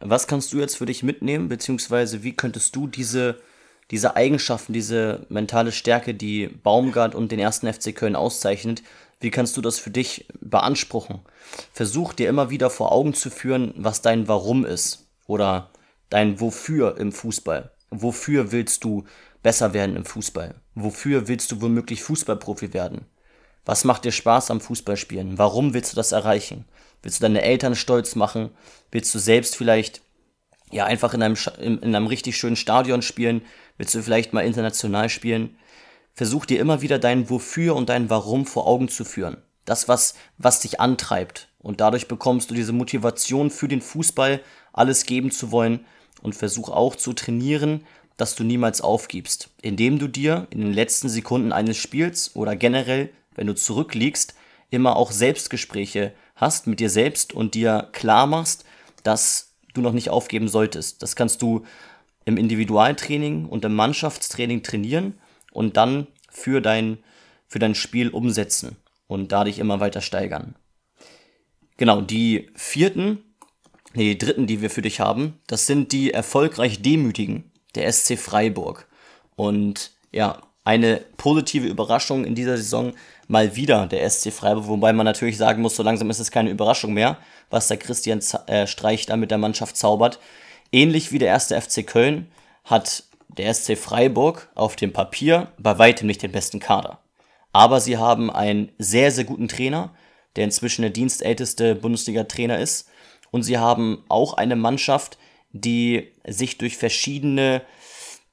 Was 0.00 0.26
kannst 0.26 0.52
du 0.52 0.58
jetzt 0.58 0.76
für 0.76 0.86
dich 0.86 1.02
mitnehmen, 1.02 1.48
beziehungsweise 1.48 2.22
wie 2.22 2.32
könntest 2.32 2.74
du 2.76 2.86
diese 2.88 3.40
diese 3.92 4.16
Eigenschaften, 4.16 4.72
diese 4.72 5.26
mentale 5.28 5.70
Stärke, 5.70 6.14
die 6.14 6.48
Baumgart 6.48 7.14
und 7.14 7.30
den 7.30 7.38
ersten 7.38 7.70
FC 7.70 7.94
Köln 7.94 8.16
auszeichnet, 8.16 8.82
wie 9.20 9.30
kannst 9.30 9.56
du 9.56 9.60
das 9.60 9.78
für 9.78 9.90
dich 9.90 10.26
beanspruchen? 10.40 11.20
Versuch 11.72 12.14
dir 12.14 12.28
immer 12.28 12.50
wieder 12.50 12.70
vor 12.70 12.90
Augen 12.90 13.12
zu 13.12 13.30
führen, 13.30 13.74
was 13.76 14.00
dein 14.00 14.26
Warum 14.26 14.64
ist 14.64 15.06
oder 15.26 15.68
dein 16.12 16.40
Wofür 16.40 16.98
im 16.98 17.10
Fußball. 17.10 17.70
Wofür 17.90 18.52
willst 18.52 18.84
du 18.84 19.04
besser 19.42 19.72
werden 19.72 19.96
im 19.96 20.04
Fußball? 20.04 20.54
Wofür 20.74 21.26
willst 21.26 21.50
du 21.50 21.62
womöglich 21.62 22.02
Fußballprofi 22.02 22.74
werden? 22.74 23.06
Was 23.64 23.84
macht 23.84 24.04
dir 24.04 24.12
Spaß 24.12 24.50
am 24.50 24.60
Fußballspielen? 24.60 25.38
Warum 25.38 25.72
willst 25.72 25.92
du 25.92 25.96
das 25.96 26.12
erreichen? 26.12 26.66
Willst 27.02 27.20
du 27.20 27.22
deine 27.22 27.40
Eltern 27.40 27.74
stolz 27.74 28.14
machen? 28.14 28.50
Willst 28.90 29.14
du 29.14 29.18
selbst 29.18 29.56
vielleicht 29.56 30.02
ja 30.70 30.84
einfach 30.84 31.14
in 31.14 31.22
einem, 31.22 31.36
in 31.58 31.82
einem 31.82 32.06
richtig 32.06 32.36
schönen 32.36 32.56
Stadion 32.56 33.00
spielen? 33.00 33.42
Willst 33.78 33.94
du 33.94 34.02
vielleicht 34.02 34.34
mal 34.34 34.44
international 34.44 35.08
spielen? 35.08 35.56
Versuch 36.12 36.44
dir 36.44 36.60
immer 36.60 36.82
wieder 36.82 36.98
dein 36.98 37.30
Wofür 37.30 37.74
und 37.74 37.88
dein 37.88 38.10
Warum 38.10 38.44
vor 38.44 38.66
Augen 38.66 38.88
zu 38.88 39.06
führen. 39.06 39.38
Das, 39.64 39.88
was, 39.88 40.14
was 40.36 40.60
dich 40.60 40.78
antreibt. 40.78 41.48
Und 41.58 41.80
dadurch 41.80 42.06
bekommst 42.06 42.50
du 42.50 42.54
diese 42.54 42.72
Motivation 42.72 43.50
für 43.50 43.68
den 43.68 43.80
Fußball, 43.80 44.40
alles 44.72 45.06
geben 45.06 45.30
zu 45.30 45.52
wollen. 45.52 45.86
Und 46.20 46.34
versuch 46.34 46.68
auch 46.68 46.94
zu 46.94 47.12
trainieren, 47.14 47.84
dass 48.16 48.36
du 48.36 48.44
niemals 48.44 48.80
aufgibst, 48.80 49.50
indem 49.62 49.98
du 49.98 50.06
dir 50.06 50.46
in 50.50 50.60
den 50.60 50.72
letzten 50.72 51.08
Sekunden 51.08 51.52
eines 51.52 51.76
Spiels 51.76 52.36
oder 52.36 52.54
generell, 52.54 53.10
wenn 53.34 53.46
du 53.46 53.54
zurückliegst, 53.54 54.34
immer 54.70 54.96
auch 54.96 55.10
Selbstgespräche 55.10 56.12
hast 56.36 56.66
mit 56.66 56.80
dir 56.80 56.90
selbst 56.90 57.32
und 57.32 57.54
dir 57.54 57.88
klar 57.92 58.26
machst, 58.26 58.64
dass 59.02 59.54
du 59.74 59.80
noch 59.80 59.92
nicht 59.92 60.10
aufgeben 60.10 60.48
solltest. 60.48 61.02
Das 61.02 61.16
kannst 61.16 61.42
du 61.42 61.64
im 62.24 62.36
Individualtraining 62.36 63.46
und 63.46 63.64
im 63.64 63.74
Mannschaftstraining 63.74 64.62
trainieren 64.62 65.18
und 65.50 65.76
dann 65.76 66.06
für 66.30 66.60
dein, 66.60 66.98
für 67.46 67.58
dein 67.58 67.74
Spiel 67.74 68.10
umsetzen 68.10 68.76
und 69.06 69.32
dadurch 69.32 69.58
immer 69.58 69.80
weiter 69.80 70.00
steigern. 70.00 70.54
Genau, 71.76 72.00
die 72.00 72.50
vierten, 72.54 73.31
die 73.94 74.18
dritten, 74.18 74.46
die 74.46 74.60
wir 74.60 74.70
für 74.70 74.82
dich 74.82 75.00
haben, 75.00 75.38
das 75.46 75.66
sind 75.66 75.92
die 75.92 76.12
erfolgreich 76.12 76.82
Demütigen, 76.82 77.50
der 77.74 77.90
SC 77.92 78.18
Freiburg. 78.18 78.86
Und 79.36 79.92
ja, 80.12 80.40
eine 80.64 81.00
positive 81.16 81.66
Überraschung 81.66 82.24
in 82.24 82.34
dieser 82.34 82.56
Saison 82.56 82.92
mal 83.28 83.56
wieder 83.56 83.86
der 83.86 84.08
SC 84.08 84.32
Freiburg, 84.32 84.68
wobei 84.68 84.92
man 84.92 85.04
natürlich 85.04 85.36
sagen 85.36 85.62
muss, 85.62 85.76
so 85.76 85.82
langsam 85.82 86.10
ist 86.10 86.20
es 86.20 86.30
keine 86.30 86.50
Überraschung 86.50 86.92
mehr, 86.92 87.18
was 87.50 87.68
der 87.68 87.78
Christian 87.78 88.20
äh, 88.46 88.66
Streich 88.66 89.06
da 89.06 89.16
mit 89.16 89.30
der 89.30 89.38
Mannschaft 89.38 89.76
zaubert. 89.76 90.20
Ähnlich 90.70 91.12
wie 91.12 91.18
der 91.18 91.28
erste 91.28 91.60
FC 91.60 91.86
Köln 91.86 92.28
hat 92.64 93.04
der 93.28 93.52
SC 93.52 93.76
Freiburg 93.76 94.50
auf 94.54 94.76
dem 94.76 94.92
Papier 94.92 95.48
bei 95.58 95.78
weitem 95.78 96.06
nicht 96.06 96.22
den 96.22 96.32
besten 96.32 96.60
Kader. 96.60 97.00
Aber 97.52 97.80
sie 97.80 97.98
haben 97.98 98.30
einen 98.30 98.70
sehr, 98.78 99.10
sehr 99.10 99.24
guten 99.24 99.48
Trainer, 99.48 99.90
der 100.36 100.44
inzwischen 100.44 100.82
der 100.82 100.90
dienstälteste 100.90 101.74
Bundesliga-Trainer 101.74 102.58
ist. 102.58 102.88
Und 103.32 103.42
sie 103.42 103.58
haben 103.58 104.04
auch 104.08 104.34
eine 104.34 104.54
Mannschaft, 104.54 105.18
die 105.50 106.12
sich 106.24 106.58
durch 106.58 106.76
verschiedene, 106.76 107.62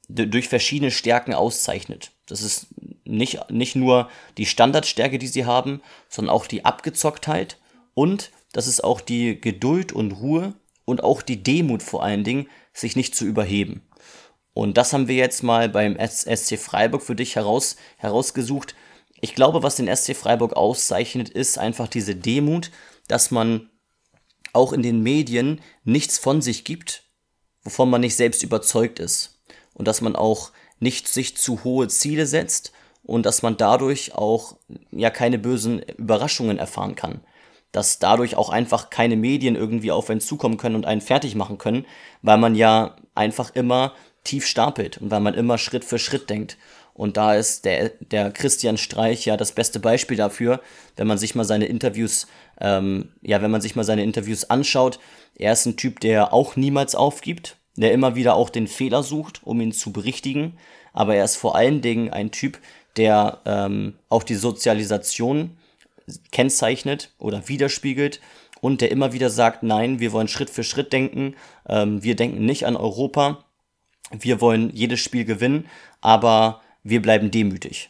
durch 0.07 0.47
verschiedene 0.47 0.91
Stärken 0.91 1.33
auszeichnet. 1.33 2.11
Das 2.27 2.43
ist 2.43 2.67
nicht, 3.05 3.49
nicht 3.49 3.75
nur 3.75 4.09
die 4.37 4.45
Standardstärke, 4.45 5.17
die 5.17 5.27
sie 5.27 5.45
haben, 5.45 5.81
sondern 6.09 6.35
auch 6.35 6.45
die 6.45 6.65
Abgezocktheit 6.65 7.57
und 7.95 8.31
das 8.53 8.67
ist 8.67 8.83
auch 8.83 9.01
die 9.01 9.39
Geduld 9.39 9.91
und 9.91 10.11
Ruhe 10.11 10.53
und 10.85 11.03
auch 11.03 11.21
die 11.21 11.43
Demut 11.43 11.83
vor 11.83 12.03
allen 12.03 12.23
Dingen, 12.23 12.47
sich 12.73 12.95
nicht 12.95 13.15
zu 13.15 13.25
überheben. 13.25 13.87
Und 14.53 14.77
das 14.77 14.93
haben 14.93 15.07
wir 15.07 15.15
jetzt 15.15 15.43
mal 15.43 15.69
beim 15.69 15.97
SC 15.99 16.57
Freiburg 16.57 17.01
für 17.01 17.15
dich 17.15 17.35
heraus, 17.35 17.75
herausgesucht. 17.97 18.75
Ich 19.21 19.35
glaube, 19.35 19.63
was 19.63 19.75
den 19.75 19.93
SC 19.93 20.15
Freiburg 20.15 20.53
auszeichnet, 20.53 21.29
ist 21.29 21.57
einfach 21.57 21.87
diese 21.87 22.15
Demut, 22.15 22.71
dass 23.07 23.31
man 23.31 23.69
auch 24.53 24.73
in 24.73 24.81
den 24.81 25.01
Medien 25.01 25.61
nichts 25.83 26.17
von 26.17 26.41
sich 26.41 26.63
gibt, 26.63 27.03
wovon 27.63 27.89
man 27.89 28.01
nicht 28.01 28.15
selbst 28.15 28.43
überzeugt 28.43 28.99
ist. 28.99 29.39
Und 29.73 29.87
dass 29.87 30.01
man 30.01 30.15
auch 30.15 30.51
nicht 30.79 31.07
sich 31.07 31.37
zu 31.37 31.63
hohe 31.63 31.87
Ziele 31.87 32.25
setzt 32.25 32.73
und 33.03 33.25
dass 33.25 33.41
man 33.41 33.57
dadurch 33.57 34.13
auch 34.15 34.55
ja 34.91 35.09
keine 35.09 35.39
bösen 35.39 35.79
Überraschungen 35.79 36.57
erfahren 36.57 36.95
kann. 36.95 37.21
Dass 37.71 37.99
dadurch 37.99 38.35
auch 38.35 38.49
einfach 38.49 38.89
keine 38.89 39.15
Medien 39.15 39.55
irgendwie 39.55 39.91
auf 39.91 40.09
einen 40.09 40.21
zukommen 40.21 40.57
können 40.57 40.75
und 40.75 40.85
einen 40.85 41.01
fertig 41.01 41.35
machen 41.35 41.57
können, 41.57 41.85
weil 42.21 42.37
man 42.37 42.55
ja 42.55 42.95
einfach 43.15 43.55
immer 43.55 43.93
tief 44.23 44.45
stapelt 44.45 44.97
und 44.97 45.11
weil 45.11 45.21
man 45.21 45.33
immer 45.33 45.57
Schritt 45.57 45.85
für 45.85 45.99
Schritt 45.99 46.29
denkt. 46.29 46.57
Und 46.93 47.17
da 47.17 47.35
ist 47.35 47.65
der, 47.65 47.89
der 47.99 48.31
Christian 48.31 48.77
Streich 48.77 49.25
ja 49.25 49.37
das 49.37 49.53
beste 49.53 49.79
Beispiel 49.79 50.17
dafür, 50.17 50.61
wenn 50.97 51.07
man 51.07 51.17
sich 51.17 51.35
mal 51.35 51.45
seine 51.45 51.65
Interviews, 51.65 52.27
ähm, 52.59 53.09
ja, 53.21 53.41
wenn 53.41 53.51
man 53.51 53.61
sich 53.61 53.75
mal 53.75 53.83
seine 53.83 54.03
Interviews 54.03 54.49
anschaut. 54.49 54.99
Er 55.35 55.53
ist 55.53 55.65
ein 55.65 55.77
Typ, 55.77 56.01
der 56.01 56.33
auch 56.33 56.55
niemals 56.55 56.95
aufgibt, 56.95 57.55
der 57.77 57.93
immer 57.93 58.15
wieder 58.15 58.35
auch 58.35 58.49
den 58.49 58.67
Fehler 58.67 59.03
sucht, 59.03 59.41
um 59.45 59.61
ihn 59.61 59.71
zu 59.71 59.93
berichtigen. 59.93 60.57
Aber 60.91 61.15
er 61.15 61.23
ist 61.23 61.37
vor 61.37 61.55
allen 61.55 61.81
Dingen 61.81 62.09
ein 62.11 62.31
Typ, 62.31 62.59
der 62.97 63.39
ähm, 63.45 63.93
auch 64.09 64.23
die 64.23 64.35
Sozialisation 64.35 65.57
kennzeichnet 66.31 67.13
oder 67.17 67.47
widerspiegelt 67.47 68.19
und 68.61 68.81
der 68.81 68.91
immer 68.91 69.13
wieder 69.13 69.29
sagt, 69.29 69.63
nein, 69.63 69.99
wir 69.99 70.11
wollen 70.11 70.27
Schritt 70.27 70.49
für 70.49 70.63
Schritt 70.63 70.91
denken, 70.91 71.35
ähm, 71.67 72.03
wir 72.03 72.15
denken 72.15 72.45
nicht 72.45 72.65
an 72.65 72.75
Europa, 72.75 73.45
wir 74.11 74.41
wollen 74.41 74.71
jedes 74.73 74.99
Spiel 74.99 75.25
gewinnen, 75.25 75.67
aber 76.01 76.61
wir 76.83 77.01
bleiben 77.01 77.31
demütig. 77.31 77.89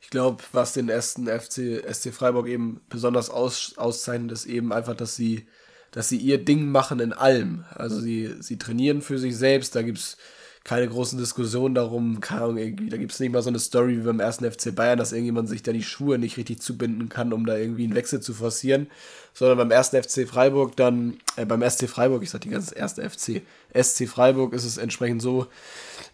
Ich 0.00 0.10
glaube, 0.10 0.42
was 0.52 0.72
den 0.72 0.88
ersten 0.88 1.26
FC, 1.26 1.82
SC 1.90 2.12
Freiburg 2.12 2.48
eben 2.48 2.80
besonders 2.88 3.30
aus, 3.30 3.74
auszeichnet, 3.76 4.32
ist 4.32 4.46
eben 4.46 4.72
einfach, 4.72 4.94
dass 4.94 5.16
sie 5.16 5.46
dass 5.92 6.08
sie 6.08 6.16
ihr 6.16 6.42
Ding 6.42 6.70
machen 6.70 6.98
in 6.98 7.12
allem. 7.12 7.64
Also 7.74 8.00
sie, 8.00 8.34
sie 8.40 8.58
trainieren 8.58 9.02
für 9.02 9.18
sich 9.18 9.36
selbst, 9.36 9.76
da 9.76 9.82
gibt's 9.82 10.16
keine 10.64 10.86
großen 10.86 11.18
Diskussionen 11.18 11.74
darum, 11.74 12.20
keine 12.20 12.42
Ahnung, 12.42 12.56
irgendwie, 12.56 12.88
da 12.88 12.96
gibt's 12.96 13.18
nicht 13.18 13.32
mal 13.32 13.42
so 13.42 13.48
eine 13.48 13.58
Story 13.58 13.98
wie 13.98 14.02
beim 14.02 14.20
ersten 14.20 14.48
FC 14.48 14.74
Bayern, 14.74 14.98
dass 14.98 15.10
irgendjemand 15.10 15.48
sich 15.48 15.62
da 15.62 15.72
die 15.72 15.82
Schuhe 15.82 16.18
nicht 16.18 16.36
richtig 16.36 16.60
zubinden 16.60 17.08
kann, 17.08 17.32
um 17.32 17.46
da 17.46 17.56
irgendwie 17.56 17.82
einen 17.84 17.96
Wechsel 17.96 18.20
zu 18.20 18.32
forcieren, 18.32 18.86
sondern 19.34 19.58
beim 19.58 19.70
ersten 19.72 20.00
FC 20.00 20.28
Freiburg 20.28 20.76
dann, 20.76 21.18
äh, 21.36 21.44
beim 21.44 21.68
SC 21.68 21.88
Freiburg, 21.88 22.22
ich 22.22 22.30
sag 22.30 22.42
die 22.42 22.50
ganze 22.50 22.76
erste 22.76 23.02
FC, 23.02 23.42
SC 23.74 24.06
Freiburg 24.06 24.52
ist 24.52 24.64
es 24.64 24.76
entsprechend 24.76 25.20
so, 25.20 25.48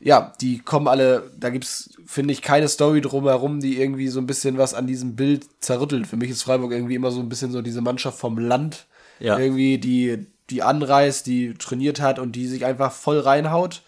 ja, 0.00 0.32
die 0.40 0.60
kommen 0.60 0.88
alle, 0.88 1.30
da 1.38 1.50
gibt's, 1.50 1.90
finde 2.06 2.32
ich, 2.32 2.40
keine 2.40 2.68
Story 2.68 3.02
drumherum, 3.02 3.60
die 3.60 3.78
irgendwie 3.78 4.08
so 4.08 4.18
ein 4.18 4.26
bisschen 4.26 4.56
was 4.56 4.72
an 4.72 4.86
diesem 4.86 5.14
Bild 5.14 5.46
zerrüttelt. 5.60 6.06
Für 6.06 6.16
mich 6.16 6.30
ist 6.30 6.42
Freiburg 6.42 6.72
irgendwie 6.72 6.94
immer 6.94 7.10
so 7.10 7.20
ein 7.20 7.28
bisschen 7.28 7.52
so 7.52 7.60
diese 7.60 7.82
Mannschaft 7.82 8.18
vom 8.18 8.38
Land, 8.38 8.86
ja. 9.20 9.38
irgendwie 9.38 9.76
die, 9.76 10.26
die 10.48 10.62
anreist, 10.62 11.26
die 11.26 11.52
trainiert 11.52 12.00
hat 12.00 12.18
und 12.18 12.32
die 12.32 12.46
sich 12.46 12.64
einfach 12.64 12.92
voll 12.92 13.18
reinhaut 13.18 13.82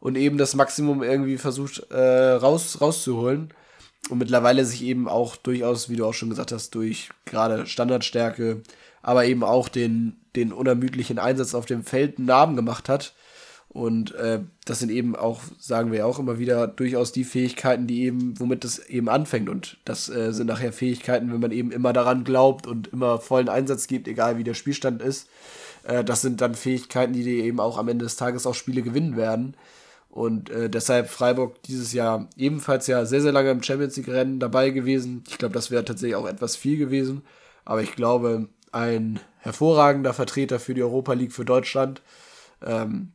und 0.00 0.16
eben 0.16 0.38
das 0.38 0.54
Maximum 0.54 1.02
irgendwie 1.02 1.38
versucht 1.38 1.90
äh, 1.90 2.32
raus, 2.32 2.80
rauszuholen. 2.80 3.52
Und 4.10 4.18
mittlerweile 4.18 4.64
sich 4.64 4.82
eben 4.84 5.08
auch 5.08 5.36
durchaus, 5.36 5.90
wie 5.90 5.96
du 5.96 6.06
auch 6.06 6.14
schon 6.14 6.30
gesagt 6.30 6.52
hast, 6.52 6.74
durch 6.74 7.10
gerade 7.24 7.66
Standardstärke, 7.66 8.62
aber 9.02 9.26
eben 9.26 9.42
auch 9.42 9.68
den, 9.68 10.16
den 10.36 10.52
unermüdlichen 10.52 11.18
Einsatz 11.18 11.54
auf 11.54 11.66
dem 11.66 11.82
Feld 11.82 12.18
einen 12.18 12.26
Namen 12.26 12.56
gemacht 12.56 12.88
hat. 12.88 13.14
Und 13.68 14.14
äh, 14.14 14.40
das 14.64 14.78
sind 14.78 14.90
eben 14.90 15.14
auch, 15.14 15.42
sagen 15.58 15.92
wir 15.92 16.06
auch 16.06 16.18
immer 16.18 16.38
wieder, 16.38 16.66
durchaus 16.66 17.12
die 17.12 17.24
Fähigkeiten, 17.24 17.86
die 17.86 18.04
eben, 18.04 18.38
womit 18.40 18.64
es 18.64 18.78
eben 18.78 19.08
anfängt. 19.08 19.48
Und 19.50 19.76
das 19.84 20.08
äh, 20.08 20.32
sind 20.32 20.46
nachher 20.46 20.72
Fähigkeiten, 20.72 21.30
wenn 21.32 21.40
man 21.40 21.52
eben 21.52 21.70
immer 21.70 21.92
daran 21.92 22.24
glaubt 22.24 22.66
und 22.66 22.88
immer 22.88 23.18
vollen 23.18 23.50
Einsatz 23.50 23.86
gibt, 23.86 24.08
egal 24.08 24.38
wie 24.38 24.44
der 24.44 24.54
Spielstand 24.54 25.02
ist. 25.02 25.28
Äh, 25.84 26.02
das 26.02 26.22
sind 26.22 26.40
dann 26.40 26.54
Fähigkeiten, 26.54 27.12
die 27.12 27.24
dir 27.24 27.44
eben 27.44 27.60
auch 27.60 27.76
am 27.76 27.88
Ende 27.88 28.06
des 28.06 28.16
Tages 28.16 28.46
auch 28.46 28.54
Spiele 28.54 28.82
gewinnen 28.82 29.16
werden. 29.16 29.54
Und 30.08 30.50
äh, 30.50 30.70
deshalb 30.70 31.08
Freiburg 31.08 31.62
dieses 31.64 31.92
Jahr 31.92 32.28
ebenfalls 32.36 32.86
ja 32.86 33.04
sehr, 33.04 33.20
sehr 33.20 33.32
lange 33.32 33.50
im 33.50 33.62
Champions 33.62 33.96
League-Rennen 33.96 34.40
dabei 34.40 34.70
gewesen. 34.70 35.22
Ich 35.28 35.38
glaube, 35.38 35.54
das 35.54 35.70
wäre 35.70 35.84
tatsächlich 35.84 36.16
auch 36.16 36.26
etwas 36.26 36.56
viel 36.56 36.78
gewesen. 36.78 37.22
Aber 37.64 37.82
ich 37.82 37.94
glaube, 37.94 38.48
ein 38.72 39.20
hervorragender 39.38 40.14
Vertreter 40.14 40.58
für 40.58 40.74
die 40.74 40.82
Europa 40.82 41.12
League 41.12 41.32
für 41.32 41.44
Deutschland. 41.44 42.02
Ähm, 42.64 43.12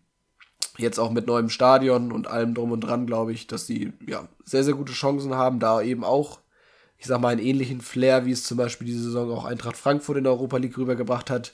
jetzt 0.78 1.00
auch 1.00 1.12
mit 1.12 1.28
neuem 1.28 1.50
Stadion 1.50 2.12
und 2.12 2.28
allem 2.28 2.54
drum 2.54 2.72
und 2.72 2.82
dran, 2.82 3.06
glaube 3.06 3.34
ich, 3.34 3.48
dass 3.48 3.66
die 3.66 3.94
ja 4.08 4.28
sehr, 4.44 4.64
sehr 4.64 4.74
gute 4.74 4.94
Chancen 4.94 5.36
haben, 5.36 5.60
da 5.60 5.82
eben 5.82 6.04
auch, 6.04 6.40
ich 6.98 7.06
sag 7.06 7.20
mal, 7.20 7.30
einen 7.30 7.42
ähnlichen 7.42 7.82
Flair, 7.82 8.26
wie 8.26 8.32
es 8.32 8.44
zum 8.44 8.58
Beispiel 8.58 8.88
diese 8.88 9.04
Saison 9.04 9.32
auch 9.32 9.46
Eintracht 9.46 9.78
Frankfurt 9.78 10.18
in 10.18 10.24
der 10.24 10.34
Europa 10.34 10.58
League 10.58 10.78
rübergebracht 10.78 11.30
hat, 11.30 11.54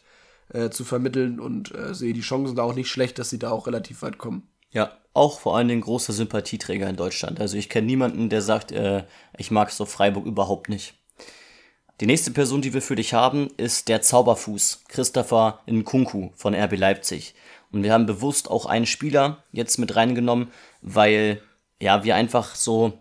äh, 0.50 0.70
zu 0.70 0.84
vermitteln 0.84 1.40
und 1.40 1.74
äh, 1.76 1.94
sehe 1.94 2.14
die 2.14 2.22
Chancen 2.22 2.56
da 2.56 2.64
auch 2.64 2.76
nicht 2.76 2.90
schlecht, 2.90 3.20
dass 3.20 3.30
sie 3.30 3.40
da 3.40 3.52
auch 3.52 3.68
relativ 3.68 4.02
weit 4.02 4.18
kommen. 4.18 4.44
Ja, 4.72 4.98
auch 5.14 5.40
vor 5.40 5.58
allen 5.58 5.68
Dingen 5.68 5.82
große 5.82 6.14
Sympathieträger 6.14 6.88
in 6.88 6.96
Deutschland. 6.96 7.40
Also 7.40 7.58
ich 7.58 7.70
kenne 7.70 7.88
niemanden, 7.88 8.30
der 8.30 8.42
sagt, 8.42 8.72
äh, 8.72 9.04
ich 9.38 9.52
mag 9.52 9.72
so 9.72 9.86
Freiburg 9.86 10.26
überhaupt 10.26 10.70
nicht. 10.70 10.94
Die 12.00 12.06
nächste 12.06 12.32
Person, 12.32 12.62
die 12.62 12.74
wir 12.74 12.82
für 12.82 12.96
dich 12.96 13.14
haben, 13.14 13.50
ist 13.58 13.90
der 13.90 14.02
Zauberfuß, 14.02 14.84
Christopher 14.88 15.60
Nkunku 15.68 16.30
von 16.36 16.56
RB 16.56 16.78
Leipzig. 16.78 17.36
Und 17.72 17.84
wir 17.84 17.92
haben 17.92 18.06
bewusst 18.06 18.50
auch 18.50 18.66
einen 18.66 18.86
Spieler 18.86 19.44
jetzt 19.52 19.78
mit 19.78 19.96
reingenommen, 19.96 20.52
weil 20.82 21.42
ja, 21.82 22.04
wir 22.04 22.16
einfach 22.16 22.56
so 22.56 22.94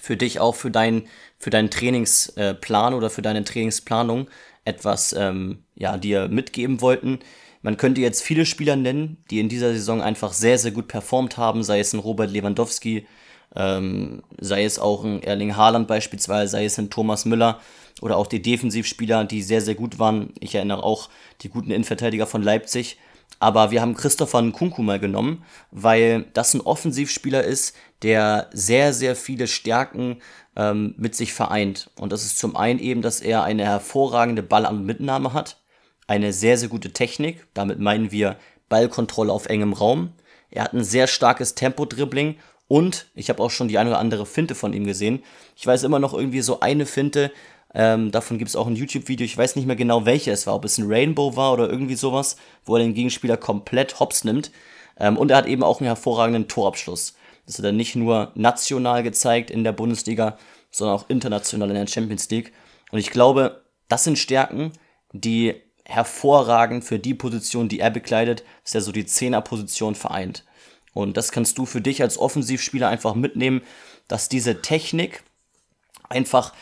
für 0.00 0.16
dich 0.16 0.40
auch 0.40 0.54
für 0.54 0.70
deinen 0.70 1.08
für 1.38 1.50
deinen 1.50 1.70
Trainingsplan 1.70 2.94
oder 2.94 3.10
für 3.10 3.22
deine 3.22 3.44
Trainingsplanung 3.44 4.28
etwas 4.64 5.14
ähm, 5.18 5.64
ja 5.74 5.96
dir 5.96 6.28
mitgeben 6.28 6.80
wollten. 6.80 7.18
Man 7.62 7.76
könnte 7.76 8.00
jetzt 8.00 8.22
viele 8.22 8.46
Spieler 8.46 8.76
nennen, 8.76 9.18
die 9.30 9.40
in 9.40 9.48
dieser 9.48 9.72
Saison 9.72 10.02
einfach 10.02 10.32
sehr 10.32 10.58
sehr 10.58 10.72
gut 10.72 10.88
performt 10.88 11.36
haben, 11.36 11.62
sei 11.62 11.80
es 11.80 11.92
ein 11.92 12.00
Robert 12.00 12.30
Lewandowski, 12.30 13.06
Ähm, 13.54 14.22
sei 14.40 14.64
es 14.64 14.78
auch 14.78 15.04
ein 15.04 15.22
Erling 15.22 15.56
Haaland 15.56 15.86
beispielsweise, 15.86 16.52
sei 16.52 16.64
es 16.64 16.78
ein 16.78 16.88
Thomas 16.88 17.26
Müller 17.26 17.60
oder 18.00 18.16
auch 18.16 18.26
die 18.26 18.40
Defensivspieler, 18.40 19.26
die 19.26 19.42
sehr, 19.42 19.60
sehr 19.60 19.74
gut 19.74 19.98
waren. 19.98 20.32
Ich 20.40 20.54
erinnere 20.54 20.82
auch 20.82 21.10
die 21.42 21.50
guten 21.50 21.70
Innenverteidiger 21.70 22.26
von 22.26 22.42
Leipzig. 22.42 22.96
Aber 23.38 23.70
wir 23.70 23.80
haben 23.80 23.94
Christopher 23.94 24.40
Nkunku 24.40 24.82
mal 24.82 25.00
genommen, 25.00 25.44
weil 25.70 26.26
das 26.32 26.54
ein 26.54 26.60
Offensivspieler 26.60 27.42
ist, 27.42 27.76
der 28.02 28.50
sehr, 28.52 28.92
sehr 28.92 29.16
viele 29.16 29.46
Stärken 29.46 30.20
ähm, 30.56 30.94
mit 30.96 31.14
sich 31.14 31.32
vereint. 31.32 31.90
Und 31.98 32.12
das 32.12 32.24
ist 32.24 32.38
zum 32.38 32.56
einen 32.56 32.78
eben, 32.78 33.02
dass 33.02 33.20
er 33.20 33.42
eine 33.42 33.64
hervorragende 33.64 34.42
Ball- 34.42 34.66
und 34.66 34.84
Mitnahme 34.84 35.32
hat, 35.32 35.58
eine 36.06 36.32
sehr, 36.32 36.58
sehr 36.58 36.68
gute 36.68 36.92
Technik, 36.92 37.46
damit 37.54 37.78
meinen 37.78 38.10
wir 38.10 38.36
Ballkontrolle 38.68 39.32
auf 39.32 39.46
engem 39.46 39.72
Raum. 39.72 40.12
Er 40.50 40.64
hat 40.64 40.72
ein 40.72 40.84
sehr 40.84 41.06
starkes 41.06 41.54
Tempo-Dribbling 41.54 42.36
und 42.68 43.06
ich 43.14 43.28
habe 43.28 43.42
auch 43.42 43.50
schon 43.50 43.68
die 43.68 43.78
eine 43.78 43.90
oder 43.90 43.98
andere 43.98 44.26
Finte 44.26 44.54
von 44.54 44.72
ihm 44.72 44.86
gesehen. 44.86 45.22
Ich 45.56 45.66
weiß 45.66 45.82
immer 45.82 45.98
noch 45.98 46.14
irgendwie 46.14 46.40
so 46.40 46.60
eine 46.60 46.86
Finte, 46.86 47.30
ähm, 47.74 48.10
davon 48.10 48.38
gibt 48.38 48.48
es 48.48 48.56
auch 48.56 48.66
ein 48.66 48.76
YouTube-Video, 48.76 49.24
ich 49.24 49.36
weiß 49.36 49.56
nicht 49.56 49.66
mehr 49.66 49.76
genau 49.76 50.04
welche 50.04 50.30
es 50.30 50.46
war, 50.46 50.54
ob 50.54 50.64
es 50.64 50.78
ein 50.78 50.86
Rainbow 50.86 51.36
war 51.36 51.52
oder 51.52 51.70
irgendwie 51.70 51.94
sowas, 51.94 52.36
wo 52.64 52.76
er 52.76 52.82
den 52.82 52.94
Gegenspieler 52.94 53.36
komplett 53.36 53.98
hops 53.98 54.24
nimmt. 54.24 54.50
Ähm, 54.98 55.16
und 55.16 55.30
er 55.30 55.38
hat 55.38 55.46
eben 55.46 55.62
auch 55.62 55.80
einen 55.80 55.86
hervorragenden 55.86 56.48
Torabschluss. 56.48 57.14
Das 57.46 57.58
hat 57.58 57.64
er 57.64 57.72
nicht 57.72 57.96
nur 57.96 58.32
national 58.34 59.02
gezeigt 59.02 59.50
in 59.50 59.64
der 59.64 59.72
Bundesliga, 59.72 60.36
sondern 60.70 60.96
auch 60.96 61.08
international 61.08 61.68
in 61.68 61.74
der 61.74 61.86
Champions 61.86 62.28
League. 62.30 62.52
Und 62.90 62.98
ich 62.98 63.10
glaube, 63.10 63.62
das 63.88 64.04
sind 64.04 64.18
Stärken, 64.18 64.72
die 65.12 65.54
hervorragend 65.84 66.84
für 66.84 66.98
die 66.98 67.14
Position, 67.14 67.68
die 67.68 67.80
er 67.80 67.90
bekleidet, 67.90 68.44
dass 68.64 68.74
er 68.74 68.80
so 68.82 68.92
die 68.92 69.06
Zehnerposition 69.06 69.94
vereint. 69.94 70.44
Und 70.94 71.16
das 71.16 71.32
kannst 71.32 71.58
du 71.58 71.66
für 71.66 71.80
dich 71.80 72.02
als 72.02 72.18
Offensivspieler 72.18 72.88
einfach 72.88 73.14
mitnehmen, 73.14 73.62
dass 74.08 74.28
diese 74.28 74.60
Technik 74.62 75.22
einfach 76.08 76.52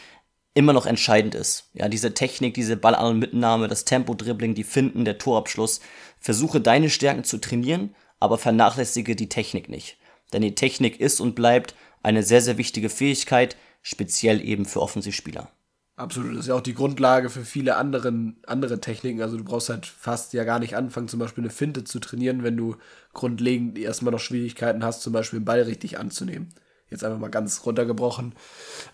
immer 0.54 0.72
noch 0.72 0.86
entscheidend 0.86 1.34
ist. 1.34 1.70
Ja, 1.74 1.88
diese 1.88 2.14
Technik, 2.14 2.54
diese 2.54 2.76
Ballan- 2.76 3.12
und 3.12 3.18
Mitnahme, 3.18 3.68
das 3.68 3.84
Tempo-Dribbling, 3.84 4.54
die 4.54 4.64
Finden, 4.64 5.04
der 5.04 5.18
Torabschluss. 5.18 5.80
Versuche 6.18 6.60
deine 6.60 6.90
Stärken 6.90 7.24
zu 7.24 7.38
trainieren, 7.38 7.94
aber 8.18 8.38
vernachlässige 8.38 9.16
die 9.16 9.28
Technik 9.28 9.68
nicht. 9.68 9.96
Denn 10.32 10.42
die 10.42 10.54
Technik 10.54 11.00
ist 11.00 11.20
und 11.20 11.34
bleibt 11.34 11.74
eine 12.02 12.22
sehr, 12.22 12.42
sehr 12.42 12.58
wichtige 12.58 12.88
Fähigkeit, 12.88 13.56
speziell 13.82 14.44
eben 14.44 14.64
für 14.64 14.80
Offensivspieler. 14.82 15.50
Absolut, 15.96 16.32
das 16.32 16.40
ist 16.40 16.46
ja 16.46 16.54
auch 16.54 16.62
die 16.62 16.74
Grundlage 16.74 17.28
für 17.28 17.44
viele 17.44 17.76
anderen, 17.76 18.38
andere 18.46 18.80
Techniken. 18.80 19.20
Also 19.20 19.36
du 19.36 19.44
brauchst 19.44 19.68
halt 19.68 19.84
fast 19.84 20.32
ja 20.32 20.44
gar 20.44 20.58
nicht 20.58 20.74
anfangen, 20.74 21.08
zum 21.08 21.20
Beispiel 21.20 21.44
eine 21.44 21.50
Finte 21.50 21.84
zu 21.84 21.98
trainieren, 21.98 22.42
wenn 22.42 22.56
du 22.56 22.76
grundlegend 23.12 23.78
erstmal 23.78 24.12
noch 24.12 24.20
Schwierigkeiten 24.20 24.82
hast, 24.82 25.02
zum 25.02 25.12
Beispiel 25.12 25.40
den 25.40 25.44
Ball 25.44 25.60
richtig 25.60 25.98
anzunehmen. 25.98 26.54
Jetzt 26.90 27.05
einfach 27.05 27.18
mal 27.18 27.31
ganz 27.31 27.64
runtergebrochen. 27.64 28.35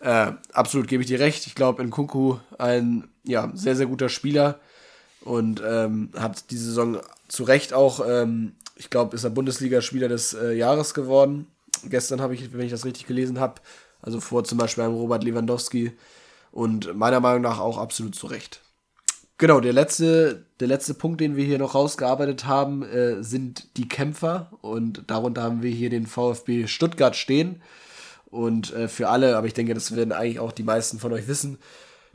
Äh, 0.00 0.32
absolut 0.52 0.88
gebe 0.88 1.02
ich 1.02 1.08
dir 1.08 1.20
recht. 1.20 1.46
Ich 1.46 1.54
glaube, 1.54 1.82
in 1.82 1.90
Kunku 1.90 2.36
ein 2.58 3.08
ja, 3.24 3.50
sehr, 3.54 3.74
sehr 3.74 3.86
guter 3.86 4.08
Spieler 4.08 4.60
und 5.22 5.62
ähm, 5.66 6.10
hat 6.16 6.50
diese 6.50 6.66
Saison 6.66 6.98
zu 7.28 7.44
Recht 7.44 7.72
auch, 7.72 8.06
ähm, 8.06 8.52
ich 8.76 8.90
glaube, 8.90 9.16
ist 9.16 9.24
er 9.24 9.30
Bundesliga-Spieler 9.30 10.08
des 10.08 10.34
äh, 10.34 10.52
Jahres 10.52 10.94
geworden. 10.94 11.46
Gestern 11.84 12.20
habe 12.20 12.34
ich, 12.34 12.52
wenn 12.52 12.66
ich 12.66 12.70
das 12.70 12.84
richtig 12.84 13.06
gelesen 13.06 13.40
habe, 13.40 13.60
also 14.02 14.20
vor 14.20 14.44
zum 14.44 14.58
Beispiel 14.58 14.84
einem 14.84 14.94
Robert 14.94 15.24
Lewandowski, 15.24 15.92
und 16.56 16.96
meiner 16.96 17.20
Meinung 17.20 17.42
nach 17.42 17.60
auch 17.60 17.76
absolut 17.76 18.14
zu 18.14 18.28
Recht. 18.28 18.62
Genau, 19.36 19.60
der 19.60 19.74
letzte, 19.74 20.46
der 20.58 20.68
letzte 20.68 20.94
Punkt, 20.94 21.20
den 21.20 21.36
wir 21.36 21.44
hier 21.44 21.58
noch 21.58 21.74
rausgearbeitet 21.74 22.46
haben, 22.46 22.82
äh, 22.82 23.22
sind 23.22 23.76
die 23.76 23.86
Kämpfer. 23.86 24.50
Und 24.62 25.02
darunter 25.08 25.42
haben 25.42 25.62
wir 25.62 25.70
hier 25.70 25.90
den 25.90 26.06
VfB 26.06 26.66
Stuttgart 26.66 27.14
stehen. 27.14 27.60
Und 28.36 28.74
äh, 28.74 28.86
für 28.86 29.08
alle, 29.08 29.38
aber 29.38 29.46
ich 29.46 29.54
denke, 29.54 29.72
das 29.72 29.96
werden 29.96 30.12
eigentlich 30.12 30.40
auch 30.40 30.52
die 30.52 30.62
meisten 30.62 30.98
von 30.98 31.10
euch 31.14 31.26
wissen, 31.26 31.56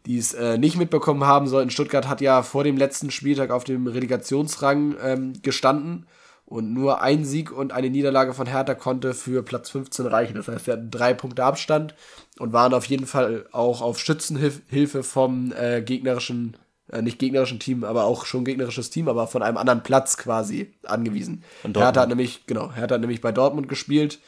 die 0.06 0.20
es 0.20 0.34
äh, 0.36 0.60
nicht 0.60 0.78
mitbekommen 0.78 1.26
haben 1.26 1.48
sollten. 1.48 1.72
Stuttgart 1.72 2.08
hat 2.08 2.22
ja 2.22 2.44
vor 2.44 2.64
dem 2.64 2.78
letzten 2.78 3.10
Spieltag 3.10 3.50
auf 3.50 3.64
dem 3.64 3.88
Relegationsrang 3.88 4.96
ähm, 5.02 5.34
gestanden 5.42 6.06
und 6.46 6.74
nur 6.74 7.02
ein 7.02 7.26
Sieg 7.26 7.52
und 7.52 7.74
eine 7.74 7.90
Niederlage 7.90 8.36
von 8.36 8.46
Hertha 8.46 8.76
konnte 8.76 9.16
für 9.16 9.42
Platz 9.42 9.72
15 9.72 10.06
reichen. 10.06 10.36
Das 10.36 10.48
heißt, 10.48 10.68
wir 10.68 10.74
hatten 10.74 10.92
drei 10.92 11.16
Punkte 11.16 11.44
Abstand 11.44 11.96
und 12.38 12.54
waren 12.54 12.76
auf 12.76 12.86
jeden 12.86 13.08
Fall 13.08 13.48
auch 13.52 13.82
auf 13.82 13.98
Schützenhilfe 13.98 15.02
vom 15.02 15.52
äh, 15.54 15.82
gegnerischen, 15.82 16.56
äh, 16.92 17.02
nicht 17.02 17.18
gegnerischen 17.18 17.60
Team, 17.60 17.84
aber 17.84 18.04
auch 18.04 18.26
schon 18.26 18.46
gegnerisches 18.46 18.92
Team, 18.92 19.08
aber 19.08 19.26
von 19.26 19.42
einem 19.42 19.58
anderen 19.58 19.82
Platz 19.82 20.18
quasi 20.18 20.72
angewiesen. 20.84 21.44
Hertha 21.64 22.02
hat 22.02 22.10
nämlich, 22.10 22.46
genau, 22.46 22.72
Hertha 22.72 22.94
hat 22.94 23.02
nämlich 23.02 23.22
bei 23.22 23.32
Dortmund 23.32 23.68
gespielt 23.68 24.20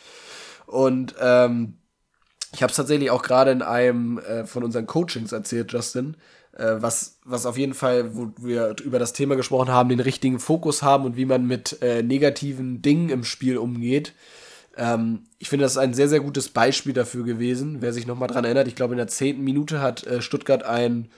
und 0.65 1.13
ähm, 1.21 1.75
ich 2.53 2.61
habe 2.61 2.69
es 2.71 2.77
tatsächlich 2.77 3.11
auch 3.11 3.23
gerade 3.23 3.51
in 3.51 3.61
einem 3.61 4.19
äh, 4.19 4.45
von 4.45 4.63
unseren 4.63 4.85
Coachings 4.85 5.31
erzählt, 5.31 5.71
Justin, 5.71 6.15
äh, 6.55 6.75
was, 6.77 7.17
was 7.25 7.45
auf 7.45 7.57
jeden 7.57 7.73
Fall, 7.73 8.15
wo 8.15 8.31
wir 8.39 8.75
über 8.83 8.99
das 8.99 9.13
Thema 9.13 9.35
gesprochen 9.35 9.69
haben, 9.69 9.89
den 9.89 9.99
richtigen 9.99 10.39
Fokus 10.39 10.83
haben 10.83 11.05
und 11.05 11.17
wie 11.17 11.25
man 11.25 11.47
mit 11.47 11.81
äh, 11.81 12.03
negativen 12.03 12.81
Dingen 12.81 13.09
im 13.09 13.23
Spiel 13.23 13.57
umgeht. 13.57 14.13
Ähm, 14.77 15.23
ich 15.39 15.49
finde, 15.49 15.63
das 15.63 15.73
ist 15.73 15.77
ein 15.79 15.93
sehr, 15.93 16.07
sehr 16.07 16.19
gutes 16.19 16.49
Beispiel 16.49 16.93
dafür 16.93 17.23
gewesen. 17.23 17.77
Wer 17.81 17.93
sich 17.93 18.07
nochmal 18.07 18.27
dran 18.27 18.45
erinnert, 18.45 18.67
ich 18.67 18.75
glaube, 18.75 18.93
in 18.93 18.97
der 18.97 19.07
zehnten 19.07 19.43
Minute 19.43 19.81
hat 19.81 20.05
äh, 20.05 20.21
Stuttgart 20.21 20.63
ein, 20.63 21.09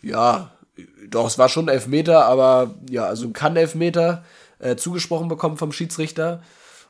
ja, 0.00 0.52
doch, 1.08 1.26
es 1.26 1.38
war 1.38 1.48
schon 1.48 1.68
Elfmeter, 1.68 2.24
aber 2.26 2.76
ja, 2.88 3.04
also 3.04 3.26
ein 3.26 3.32
Kann-Elfmeter 3.32 4.24
äh, 4.60 4.76
zugesprochen 4.76 5.28
bekommen 5.28 5.56
vom 5.56 5.72
Schiedsrichter. 5.72 6.42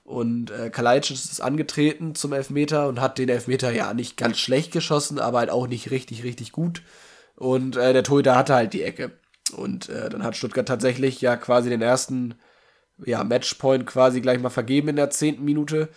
Und 0.08 0.50
äh, 0.50 0.70
Kalajdzic 0.70 1.16
ist 1.16 1.42
angetreten 1.42 2.14
zum 2.14 2.32
Elfmeter 2.32 2.88
und 2.88 2.98
hat 2.98 3.18
den 3.18 3.28
Elfmeter 3.28 3.70
ja 3.70 3.92
nicht 3.92 4.16
ganz 4.16 4.38
schlecht 4.38 4.72
geschossen, 4.72 5.18
aber 5.18 5.40
halt 5.40 5.50
auch 5.50 5.66
nicht 5.66 5.90
richtig, 5.90 6.24
richtig 6.24 6.50
gut. 6.50 6.80
Und 7.36 7.76
äh, 7.76 7.92
der 7.92 8.04
Torhüter 8.04 8.34
hatte 8.34 8.54
halt 8.54 8.72
die 8.72 8.84
Ecke. 8.84 9.10
Und 9.54 9.90
äh, 9.90 10.08
dann 10.08 10.24
hat 10.24 10.34
Stuttgart 10.34 10.66
tatsächlich 10.66 11.20
ja 11.20 11.36
quasi 11.36 11.68
den 11.68 11.82
ersten 11.82 12.36
ja, 13.04 13.22
Matchpoint 13.22 13.84
quasi 13.84 14.22
gleich 14.22 14.40
mal 14.40 14.48
vergeben 14.48 14.88
in 14.88 14.96
der 14.96 15.10
zehnten 15.10 15.44
Minute. 15.44 15.90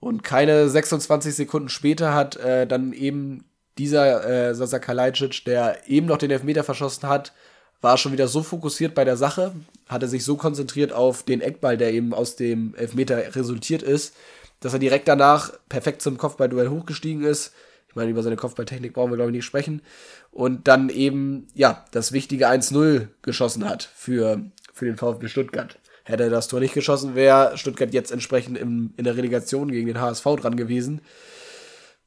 Und 0.00 0.22
keine 0.22 0.70
26 0.70 1.34
Sekunden 1.34 1.68
später 1.68 2.14
hat 2.14 2.36
äh, 2.36 2.66
dann 2.66 2.94
eben 2.94 3.44
dieser 3.76 4.24
äh, 4.26 4.54
Sasa 4.54 4.78
Kalajdzic, 4.78 5.44
der 5.44 5.86
eben 5.86 6.06
noch 6.06 6.16
den 6.16 6.30
Elfmeter 6.30 6.64
verschossen 6.64 7.10
hat, 7.10 7.34
war 7.80 7.96
schon 7.96 8.12
wieder 8.12 8.28
so 8.28 8.42
fokussiert 8.42 8.94
bei 8.94 9.04
der 9.04 9.16
Sache, 9.16 9.52
hatte 9.88 10.08
sich 10.08 10.24
so 10.24 10.36
konzentriert 10.36 10.92
auf 10.92 11.22
den 11.22 11.40
Eckball, 11.40 11.76
der 11.76 11.92
eben 11.92 12.12
aus 12.12 12.36
dem 12.36 12.74
Elfmeter 12.74 13.34
resultiert 13.34 13.82
ist, 13.82 14.14
dass 14.60 14.72
er 14.72 14.78
direkt 14.78 15.08
danach 15.08 15.52
perfekt 15.68 16.02
zum 16.02 16.18
Kopfballduell 16.18 16.68
hochgestiegen 16.68 17.24
ist, 17.24 17.52
ich 17.90 17.96
meine, 17.96 18.10
über 18.12 18.22
seine 18.22 18.36
Kopfballtechnik 18.36 18.92
brauchen 18.92 19.10
wir, 19.10 19.16
glaube 19.16 19.32
ich, 19.32 19.36
nicht 19.36 19.44
sprechen. 19.44 19.82
Und 20.30 20.68
dann 20.68 20.90
eben, 20.90 21.48
ja, 21.54 21.84
das 21.90 22.12
wichtige 22.12 22.48
1-0 22.48 23.08
geschossen 23.20 23.68
hat 23.68 23.82
für, 23.82 24.44
für 24.72 24.84
den 24.84 24.96
VfB 24.96 25.26
Stuttgart. 25.26 25.76
Hätte 26.04 26.22
er 26.22 26.30
das 26.30 26.46
Tor 26.46 26.60
nicht 26.60 26.72
geschossen, 26.72 27.16
wäre 27.16 27.58
Stuttgart 27.58 27.92
jetzt 27.92 28.12
entsprechend 28.12 28.56
im, 28.56 28.94
in 28.96 29.02
der 29.02 29.16
Relegation 29.16 29.72
gegen 29.72 29.88
den 29.88 30.00
HSV 30.00 30.24
dran 30.40 30.54
gewesen. 30.54 31.00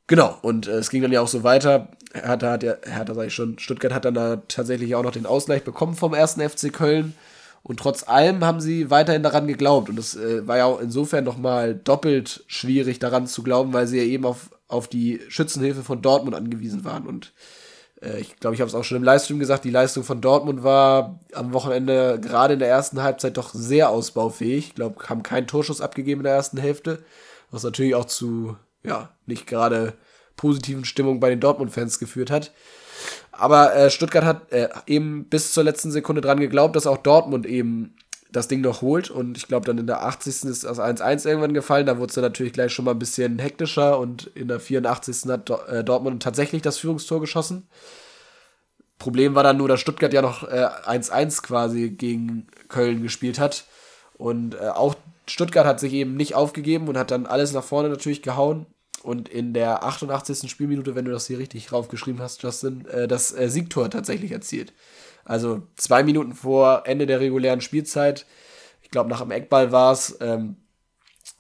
Genau, 0.08 0.38
und 0.42 0.68
äh, 0.68 0.72
es 0.72 0.90
ging 0.90 1.02
dann 1.02 1.12
ja 1.12 1.22
auch 1.22 1.28
so 1.28 1.44
weiter. 1.44 1.90
Hertha 2.14 2.52
hat 2.52 2.64
ja, 2.64 2.76
Hertha 2.84 3.14
sag 3.14 3.28
ich 3.28 3.34
schon, 3.34 3.58
Stuttgart 3.58 3.94
hat 3.94 4.06
dann 4.06 4.14
da 4.14 4.38
tatsächlich 4.48 4.96
auch 4.96 5.04
noch 5.04 5.12
den 5.12 5.26
Ausgleich 5.26 5.64
bekommen 5.64 5.96
vom 5.96 6.14
ersten 6.14 6.48
FC 6.48 6.72
Köln. 6.72 7.16
Und 7.64 7.80
trotz 7.80 8.06
allem 8.06 8.44
haben 8.44 8.60
sie 8.60 8.90
weiterhin 8.90 9.24
daran 9.24 9.48
geglaubt. 9.48 9.90
Und 9.90 9.98
es 9.98 10.16
äh, 10.16 10.46
war 10.46 10.58
ja 10.58 10.66
auch 10.66 10.82
insofern 10.82 11.24
nochmal 11.24 11.74
doppelt 11.74 12.44
schwierig 12.48 13.00
daran 13.00 13.26
zu 13.26 13.42
glauben, 13.42 13.72
weil 13.72 13.88
sie 13.88 13.98
ja 13.98 14.04
eben 14.04 14.26
auf 14.26 14.50
auf 14.74 14.88
die 14.88 15.22
Schützenhilfe 15.30 15.84
von 15.84 16.02
Dortmund 16.02 16.36
angewiesen 16.36 16.84
waren. 16.84 17.08
Und 17.08 17.32
äh, 18.02 18.20
ich 18.20 18.38
glaube, 18.38 18.56
ich 18.56 18.62
habe 18.62 18.68
es 18.68 18.76
auch 18.76 18.84
schon 18.84 18.98
im 18.98 19.04
Livestream 19.04 19.40
gesagt, 19.40 19.64
die 19.64 19.70
Leistung 19.70 20.04
von 20.04 20.20
Dortmund 20.20 20.64
war 20.64 21.20
am 21.34 21.54
Wochenende 21.54 22.20
gerade 22.20 22.54
in 22.54 22.60
der 22.60 22.70
ersten 22.70 23.02
Halbzeit 23.02 23.38
doch 23.38 23.54
sehr 23.54 23.90
ausbaufähig. 23.90 24.70
Ich 24.70 24.76
glaube, 24.76 25.08
haben 25.08 25.24
keinen 25.24 25.48
Torschuss 25.48 25.80
abgegeben 25.80 26.22
in 26.22 26.26
der 26.26 26.34
ersten 26.34 26.58
Hälfte, 26.58 27.04
was 27.52 27.64
natürlich 27.64 27.96
auch 27.96 28.06
zu, 28.06 28.58
ja, 28.84 29.10
nicht 29.26 29.48
gerade 29.48 29.94
positiven 30.36 30.86
Stimmung 30.86 31.20
bei 31.20 31.30
den 31.30 31.40
Dortmund-Fans 31.40 32.00
geführt 32.00 32.32
hat. 32.32 32.52
Aber 33.32 33.76
äh, 33.76 33.90
Stuttgart 33.90 34.24
hat 34.24 34.52
äh, 34.52 34.70
eben 34.88 35.26
bis 35.26 35.54
zur 35.54 35.64
letzten 35.64 35.92
Sekunde 35.92 36.22
dran 36.22 36.40
geglaubt, 36.40 36.76
dass 36.76 36.88
auch 36.88 36.98
Dortmund 36.98 37.46
eben 37.46 37.96
das 38.32 38.48
Ding 38.48 38.62
noch 38.62 38.82
holt. 38.82 39.10
Und 39.10 39.38
ich 39.38 39.48
glaube, 39.48 39.66
dann 39.66 39.78
in 39.78 39.88
der 39.88 40.04
80. 40.04 40.44
ist 40.46 40.64
das 40.64 40.80
1-1 40.80 41.28
irgendwann 41.28 41.54
gefallen. 41.54 41.86
Da 41.86 41.98
wurde 41.98 42.10
es 42.10 42.16
dann 42.16 42.24
natürlich 42.24 42.54
gleich 42.54 42.74
schon 42.74 42.86
mal 42.86 42.92
ein 42.92 43.00
bisschen 43.00 43.40
hektischer. 43.40 44.00
Und 44.00 44.28
in 44.36 44.48
der 44.48 44.60
84. 44.60 45.30
hat 45.30 45.50
äh, 45.68 45.84
Dortmund 45.84 46.22
tatsächlich 46.22 46.62
das 46.62 46.78
Führungstor 46.78 47.22
geschossen. 47.22 47.68
Problem 49.00 49.36
war 49.36 49.44
dann 49.44 49.58
nur, 49.58 49.68
dass 49.68 49.82
Stuttgart 49.82 50.14
ja 50.14 50.22
noch 50.22 50.48
1-1 50.48 51.12
äh, 51.14 51.42
quasi 51.42 51.90
gegen 51.90 52.48
Köln 52.70 53.04
gespielt 53.04 53.40
hat. 53.40 53.66
Und 54.18 54.56
äh, 54.56 54.70
auch 54.70 54.96
Stuttgart 55.28 55.66
hat 55.66 55.80
sich 55.80 55.94
eben 55.94 56.16
nicht 56.16 56.36
aufgegeben 56.36 56.88
und 56.88 56.98
hat 56.98 57.12
dann 57.12 57.26
alles 57.26 57.54
nach 57.54 57.64
vorne 57.64 57.90
natürlich 57.90 58.22
gehauen. 58.22 58.66
Und 59.04 59.28
in 59.28 59.54
der 59.54 59.84
88. 59.84 60.50
Spielminute, 60.50 60.96
wenn 60.96 61.06
du 61.06 61.12
das 61.12 61.28
hier 61.28 61.38
richtig 61.38 61.72
raufgeschrieben 61.74 62.22
hast, 62.22 62.42
Justin, 62.42 62.86
äh, 62.86 63.08
das 63.08 63.38
äh, 63.38 63.50
Siegtor 63.50 63.90
tatsächlich 63.90 64.32
erzielt. 64.32 64.74
Also 65.26 65.64
zwei 65.76 66.04
Minuten 66.04 66.34
vor 66.34 66.84
Ende 66.86 67.06
der 67.06 67.20
regulären 67.20 67.62
Spielzeit, 67.62 68.26
ich 68.82 68.90
glaube 68.90 69.10
nach 69.10 69.22
dem 69.22 69.32
Eckball 69.32 69.72
war 69.72 69.92
es, 69.92 70.18
ähm, 70.22 70.56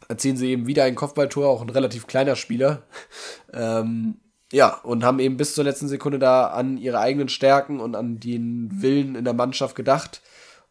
erzielen 0.09 0.37
sie 0.37 0.51
eben 0.51 0.67
wieder 0.67 0.83
ein 0.83 0.95
Kopfballtor, 0.95 1.47
auch 1.47 1.61
ein 1.61 1.69
relativ 1.69 2.05
kleiner 2.05 2.35
Spieler. 2.35 2.83
ähm, 3.53 4.15
ja, 4.51 4.75
und 4.81 5.03
haben 5.03 5.19
eben 5.19 5.37
bis 5.37 5.55
zur 5.55 5.63
letzten 5.63 5.87
Sekunde 5.87 6.19
da 6.19 6.47
an 6.47 6.77
ihre 6.77 6.99
eigenen 6.99 7.29
Stärken 7.29 7.79
und 7.79 7.95
an 7.95 8.19
den 8.19 8.69
Willen 8.81 9.15
in 9.15 9.23
der 9.23 9.33
Mannschaft 9.33 9.75
gedacht 9.75 10.21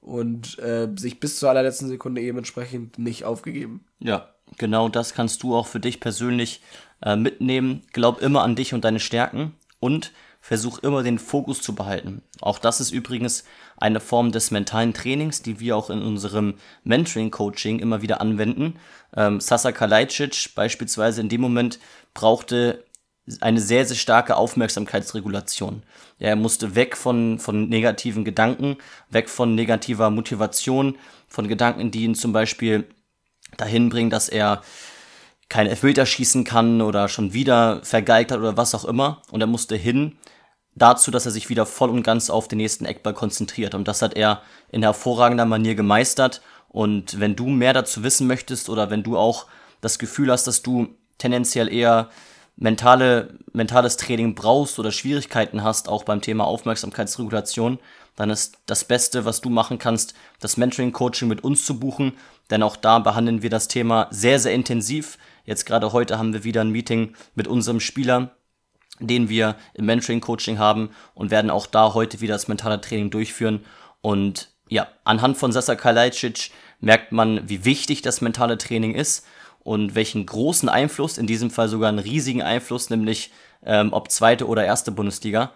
und 0.00 0.58
äh, 0.58 0.88
sich 0.96 1.20
bis 1.20 1.38
zur 1.38 1.48
allerletzten 1.48 1.88
Sekunde 1.88 2.20
eben 2.20 2.38
entsprechend 2.38 2.98
nicht 2.98 3.24
aufgegeben. 3.24 3.86
Ja, 3.98 4.28
genau 4.58 4.88
das 4.88 5.14
kannst 5.14 5.42
du 5.42 5.56
auch 5.56 5.66
für 5.66 5.80
dich 5.80 6.00
persönlich 6.00 6.60
äh, 7.02 7.16
mitnehmen. 7.16 7.82
Glaub 7.92 8.20
immer 8.20 8.42
an 8.42 8.56
dich 8.56 8.74
und 8.74 8.84
deine 8.84 9.00
Stärken 9.00 9.54
und 9.80 10.12
versuch 10.40 10.80
immer 10.80 11.02
den 11.02 11.18
Fokus 11.18 11.62
zu 11.62 11.74
behalten. 11.74 12.22
Auch 12.40 12.58
das 12.58 12.80
ist 12.80 12.90
übrigens 12.90 13.44
eine 13.76 14.00
Form 14.00 14.32
des 14.32 14.50
mentalen 14.50 14.92
Trainings, 14.92 15.42
die 15.42 15.60
wir 15.60 15.76
auch 15.76 15.88
in 15.88 16.02
unserem 16.02 16.54
Mentoring-Coaching 16.84 17.78
immer 17.78 18.02
wieder 18.02 18.20
anwenden. 18.20 18.78
Ähm, 19.16 19.40
Sasa 19.40 19.72
Kalajdzic 19.72 20.54
beispielsweise 20.54 21.20
in 21.20 21.28
dem 21.28 21.40
Moment 21.40 21.78
brauchte 22.12 22.84
eine 23.40 23.60
sehr, 23.60 23.86
sehr 23.86 23.96
starke 23.96 24.36
Aufmerksamkeitsregulation. 24.36 25.84
Er 26.18 26.34
musste 26.34 26.74
weg 26.74 26.96
von, 26.96 27.38
von 27.38 27.68
negativen 27.68 28.24
Gedanken, 28.24 28.78
weg 29.10 29.28
von 29.28 29.54
negativer 29.54 30.10
Motivation, 30.10 30.98
von 31.28 31.46
Gedanken, 31.46 31.92
die 31.92 32.02
ihn 32.02 32.16
zum 32.16 32.32
Beispiel 32.32 32.84
dahin 33.56 33.88
bringen, 33.88 34.10
dass 34.10 34.28
er 34.28 34.62
kein 35.48 35.66
Elfmeter 35.66 36.06
schießen 36.06 36.44
kann 36.44 36.80
oder 36.80 37.08
schon 37.08 37.34
wieder 37.34 37.80
vergeigt 37.82 38.32
hat 38.32 38.38
oder 38.38 38.56
was 38.56 38.74
auch 38.74 38.84
immer. 38.84 39.20
Und 39.30 39.40
er 39.40 39.46
musste 39.46 39.76
hin 39.76 40.16
dazu, 40.74 41.10
dass 41.10 41.26
er 41.26 41.32
sich 41.32 41.48
wieder 41.48 41.66
voll 41.66 41.90
und 41.90 42.02
ganz 42.02 42.30
auf 42.30 42.48
den 42.48 42.56
nächsten 42.56 42.86
Eckball 42.86 43.14
konzentriert. 43.14 43.74
Und 43.74 43.86
das 43.88 44.02
hat 44.02 44.14
er 44.14 44.42
in 44.70 44.82
hervorragender 44.82 45.44
Manier 45.44 45.74
gemeistert. 45.74 46.40
Und 46.68 47.20
wenn 47.20 47.36
du 47.36 47.48
mehr 47.48 47.74
dazu 47.74 48.02
wissen 48.02 48.26
möchtest 48.26 48.70
oder 48.70 48.88
wenn 48.88 49.02
du 49.02 49.18
auch 49.18 49.46
das 49.82 49.98
Gefühl 49.98 50.30
hast, 50.30 50.46
dass 50.46 50.62
du 50.62 50.88
tendenziell 51.18 51.70
eher 51.70 52.08
mentale, 52.56 53.38
mentales 53.52 53.96
Training 53.96 54.34
brauchst 54.34 54.78
oder 54.78 54.90
Schwierigkeiten 54.90 55.62
hast, 55.62 55.88
auch 55.88 56.04
beim 56.04 56.20
Thema 56.20 56.44
Aufmerksamkeitsregulation, 56.44 57.78
dann 58.16 58.30
ist 58.30 58.58
das 58.66 58.84
Beste, 58.84 59.24
was 59.24 59.40
du 59.40 59.50
machen 59.50 59.78
kannst, 59.78 60.14
das 60.38 60.56
Mentoring-Coaching 60.56 61.28
mit 61.28 61.44
uns 61.44 61.64
zu 61.64 61.78
buchen. 61.78 62.12
Denn 62.52 62.62
auch 62.62 62.76
da 62.76 62.98
behandeln 62.98 63.40
wir 63.40 63.48
das 63.48 63.66
Thema 63.66 64.08
sehr, 64.10 64.38
sehr 64.38 64.52
intensiv. 64.52 65.16
Jetzt 65.46 65.64
gerade 65.64 65.94
heute 65.94 66.18
haben 66.18 66.34
wir 66.34 66.44
wieder 66.44 66.60
ein 66.60 66.68
Meeting 66.68 67.14
mit 67.34 67.48
unserem 67.48 67.80
Spieler, 67.80 68.36
den 69.00 69.30
wir 69.30 69.56
im 69.72 69.86
Mentoring-Coaching 69.86 70.58
haben 70.58 70.90
und 71.14 71.30
werden 71.30 71.50
auch 71.50 71.66
da 71.66 71.94
heute 71.94 72.20
wieder 72.20 72.34
das 72.34 72.48
mentale 72.48 72.78
Training 72.78 73.08
durchführen. 73.08 73.64
Und 74.02 74.50
ja, 74.68 74.86
anhand 75.04 75.38
von 75.38 75.50
Sasa 75.50 75.76
Kalajdzic 75.76 76.50
merkt 76.78 77.10
man, 77.10 77.48
wie 77.48 77.64
wichtig 77.64 78.02
das 78.02 78.20
mentale 78.20 78.58
Training 78.58 78.94
ist 78.94 79.26
und 79.60 79.94
welchen 79.94 80.26
großen 80.26 80.68
Einfluss, 80.68 81.16
in 81.16 81.26
diesem 81.26 81.50
Fall 81.50 81.70
sogar 81.70 81.88
einen 81.88 82.00
riesigen 82.00 82.42
Einfluss, 82.42 82.90
nämlich 82.90 83.32
ähm, 83.64 83.94
ob 83.94 84.10
zweite 84.10 84.46
oder 84.46 84.62
erste 84.62 84.92
Bundesliga, 84.92 85.52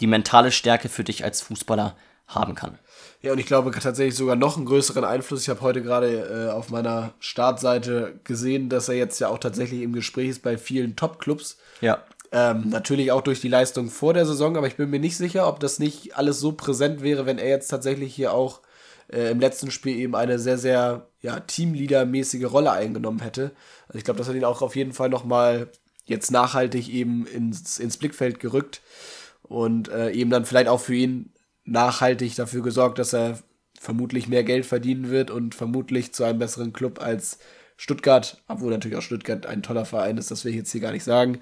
die 0.00 0.06
mentale 0.06 0.52
Stärke 0.52 0.88
für 0.88 1.02
dich 1.02 1.24
als 1.24 1.42
Fußballer 1.42 1.96
haben 2.28 2.54
kann. 2.54 2.78
Ja, 3.26 3.32
und 3.32 3.40
ich 3.40 3.46
glaube 3.46 3.72
tatsächlich 3.72 4.14
sogar 4.14 4.36
noch 4.36 4.56
einen 4.56 4.66
größeren 4.66 5.02
Einfluss. 5.02 5.42
Ich 5.42 5.48
habe 5.48 5.60
heute 5.60 5.82
gerade 5.82 6.46
äh, 6.48 6.52
auf 6.52 6.70
meiner 6.70 7.12
Startseite 7.18 8.20
gesehen, 8.22 8.68
dass 8.68 8.88
er 8.88 8.94
jetzt 8.94 9.18
ja 9.18 9.26
auch 9.26 9.38
tatsächlich 9.38 9.82
im 9.82 9.92
Gespräch 9.92 10.28
ist 10.28 10.42
bei 10.42 10.56
vielen 10.56 10.94
Top-Clubs. 10.94 11.58
Ja. 11.80 12.04
Ähm, 12.30 12.68
natürlich 12.68 13.10
auch 13.10 13.22
durch 13.22 13.40
die 13.40 13.48
Leistung 13.48 13.90
vor 13.90 14.14
der 14.14 14.26
Saison, 14.26 14.56
aber 14.56 14.68
ich 14.68 14.76
bin 14.76 14.90
mir 14.90 15.00
nicht 15.00 15.16
sicher, 15.16 15.48
ob 15.48 15.58
das 15.58 15.80
nicht 15.80 16.16
alles 16.16 16.38
so 16.38 16.52
präsent 16.52 17.02
wäre, 17.02 17.26
wenn 17.26 17.38
er 17.38 17.48
jetzt 17.48 17.66
tatsächlich 17.66 18.14
hier 18.14 18.32
auch 18.32 18.60
äh, 19.12 19.32
im 19.32 19.40
letzten 19.40 19.72
Spiel 19.72 19.96
eben 19.96 20.14
eine 20.14 20.38
sehr, 20.38 20.58
sehr 20.58 21.08
ja, 21.20 21.40
Teamleader-mäßige 21.40 22.44
Rolle 22.44 22.70
eingenommen 22.70 23.22
hätte. 23.22 23.50
Also 23.88 23.98
ich 23.98 24.04
glaube, 24.04 24.18
das 24.18 24.28
hat 24.28 24.36
ihn 24.36 24.44
auch 24.44 24.62
auf 24.62 24.76
jeden 24.76 24.92
Fall 24.92 25.08
nochmal 25.08 25.66
jetzt 26.04 26.30
nachhaltig 26.30 26.88
eben 26.90 27.26
ins, 27.26 27.80
ins 27.80 27.96
Blickfeld 27.96 28.38
gerückt 28.38 28.82
und 29.42 29.88
äh, 29.88 30.12
eben 30.12 30.30
dann 30.30 30.44
vielleicht 30.44 30.68
auch 30.68 30.80
für 30.80 30.94
ihn 30.94 31.32
nachhaltig 31.66 32.34
dafür 32.36 32.62
gesorgt, 32.62 32.98
dass 32.98 33.12
er 33.12 33.38
vermutlich 33.78 34.28
mehr 34.28 34.44
Geld 34.44 34.64
verdienen 34.64 35.10
wird 35.10 35.30
und 35.30 35.54
vermutlich 35.54 36.12
zu 36.12 36.24
einem 36.24 36.38
besseren 36.38 36.72
Club 36.72 37.00
als 37.00 37.38
Stuttgart, 37.76 38.42
obwohl 38.48 38.70
natürlich 38.70 38.96
auch 38.96 39.02
Stuttgart 39.02 39.44
ein 39.46 39.62
toller 39.62 39.84
Verein 39.84 40.16
ist, 40.16 40.30
das 40.30 40.44
will 40.44 40.52
ich 40.52 40.56
jetzt 40.56 40.72
hier 40.72 40.80
gar 40.80 40.92
nicht 40.92 41.04
sagen, 41.04 41.40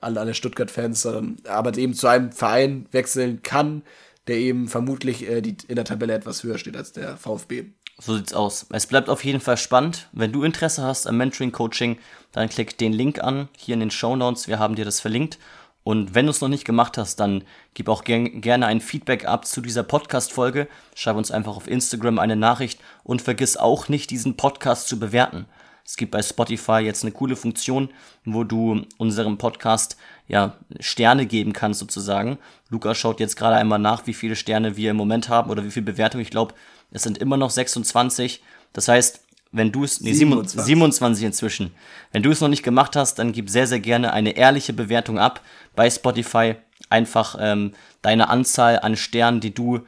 an 0.00 0.16
alle 0.16 0.34
Stuttgart-Fans, 0.34 1.02
sondern 1.02 1.36
aber 1.48 1.76
eben 1.76 1.94
zu 1.94 2.06
einem 2.06 2.30
Verein 2.30 2.86
wechseln 2.92 3.42
kann, 3.42 3.82
der 4.28 4.36
eben 4.36 4.68
vermutlich 4.68 5.28
äh, 5.28 5.40
die, 5.40 5.56
in 5.66 5.74
der 5.74 5.84
Tabelle 5.84 6.14
etwas 6.14 6.44
höher 6.44 6.58
steht 6.58 6.76
als 6.76 6.92
der 6.92 7.16
VfB. 7.16 7.64
So 7.98 8.16
sieht's 8.16 8.32
aus. 8.32 8.66
Es 8.70 8.86
bleibt 8.86 9.08
auf 9.08 9.24
jeden 9.24 9.40
Fall 9.40 9.56
spannend. 9.56 10.08
Wenn 10.12 10.32
du 10.32 10.44
Interesse 10.44 10.82
hast 10.82 11.06
am 11.06 11.16
Mentoring-Coaching, 11.18 11.98
dann 12.32 12.48
klick 12.48 12.78
den 12.78 12.92
Link 12.92 13.22
an, 13.22 13.48
hier 13.56 13.74
in 13.74 13.80
den 13.80 13.90
Show 13.90 14.16
Notes. 14.16 14.48
Wir 14.48 14.58
haben 14.58 14.76
dir 14.76 14.84
das 14.84 15.00
verlinkt. 15.00 15.38
Und 15.84 16.14
wenn 16.14 16.26
du 16.26 16.30
es 16.30 16.40
noch 16.40 16.48
nicht 16.48 16.64
gemacht 16.64 16.96
hast, 16.96 17.16
dann 17.16 17.44
gib 17.74 17.88
auch 17.88 18.04
ger 18.04 18.20
gerne 18.20 18.66
ein 18.66 18.80
Feedback 18.80 19.24
ab 19.26 19.46
zu 19.46 19.60
dieser 19.60 19.82
Podcast-Folge. 19.82 20.68
Schreib 20.94 21.16
uns 21.16 21.30
einfach 21.30 21.56
auf 21.56 21.66
Instagram 21.66 22.18
eine 22.18 22.36
Nachricht 22.36 22.80
und 23.02 23.22
vergiss 23.22 23.56
auch 23.56 23.88
nicht, 23.88 24.10
diesen 24.10 24.36
Podcast 24.36 24.88
zu 24.88 24.98
bewerten. 24.98 25.46
Es 25.84 25.96
gibt 25.96 26.12
bei 26.12 26.22
Spotify 26.22 26.78
jetzt 26.78 27.02
eine 27.02 27.12
coole 27.12 27.34
Funktion, 27.34 27.90
wo 28.24 28.44
du 28.44 28.82
unserem 28.98 29.38
Podcast 29.38 29.96
ja 30.28 30.56
Sterne 30.78 31.26
geben 31.26 31.52
kannst 31.52 31.80
sozusagen. 31.80 32.38
Luca 32.70 32.94
schaut 32.94 33.18
jetzt 33.18 33.36
gerade 33.36 33.56
einmal 33.56 33.80
nach, 33.80 34.06
wie 34.06 34.14
viele 34.14 34.36
Sterne 34.36 34.76
wir 34.76 34.92
im 34.92 34.96
Moment 34.96 35.28
haben 35.28 35.50
oder 35.50 35.64
wie 35.64 35.70
viel 35.72 35.82
Bewertung. 35.82 36.20
Ich 36.20 36.30
glaube, 36.30 36.54
es 36.92 37.02
sind 37.02 37.18
immer 37.18 37.36
noch 37.36 37.50
26. 37.50 38.42
Das 38.72 38.86
heißt, 38.86 39.21
wenn 39.52 39.70
du 39.70 39.84
es, 39.84 40.00
nee, 40.00 40.12
27. 40.12 40.66
27 40.66 41.24
inzwischen. 41.24 41.70
Wenn 42.10 42.22
du 42.22 42.30
es 42.30 42.40
noch 42.40 42.48
nicht 42.48 42.62
gemacht 42.62 42.96
hast, 42.96 43.18
dann 43.18 43.32
gib 43.32 43.50
sehr, 43.50 43.66
sehr 43.66 43.80
gerne 43.80 44.12
eine 44.12 44.36
ehrliche 44.36 44.72
Bewertung 44.72 45.18
ab 45.18 45.42
bei 45.76 45.88
Spotify. 45.90 46.56
Einfach 46.88 47.36
ähm, 47.38 47.72
deine 48.00 48.28
Anzahl 48.28 48.80
an 48.80 48.96
Sternen, 48.96 49.40
die 49.40 49.54
du 49.54 49.80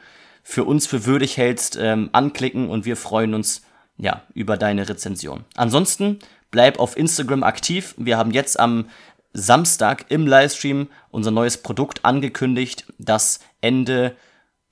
für 0.43 0.63
uns 0.63 0.85
für 0.85 1.05
würdig 1.05 1.37
hältst, 1.37 1.77
ähm, 1.81 2.09
anklicken 2.13 2.69
und 2.69 2.85
wir 2.85 2.95
freuen 2.95 3.33
uns 3.33 3.63
ja 3.97 4.21
über 4.33 4.57
deine 4.57 4.87
Rezension. 4.87 5.43
Ansonsten 5.55 6.19
bleib 6.51 6.79
auf 6.79 6.95
Instagram 6.95 7.43
aktiv. 7.43 7.95
Wir 7.97 8.17
haben 8.17 8.31
jetzt 8.31 8.59
am 8.59 8.85
Samstag 9.33 10.05
im 10.09 10.27
Livestream 10.27 10.87
unser 11.09 11.31
neues 11.31 11.57
Produkt 11.57 12.05
angekündigt, 12.05 12.85
das 12.99 13.39
Ende 13.61 14.15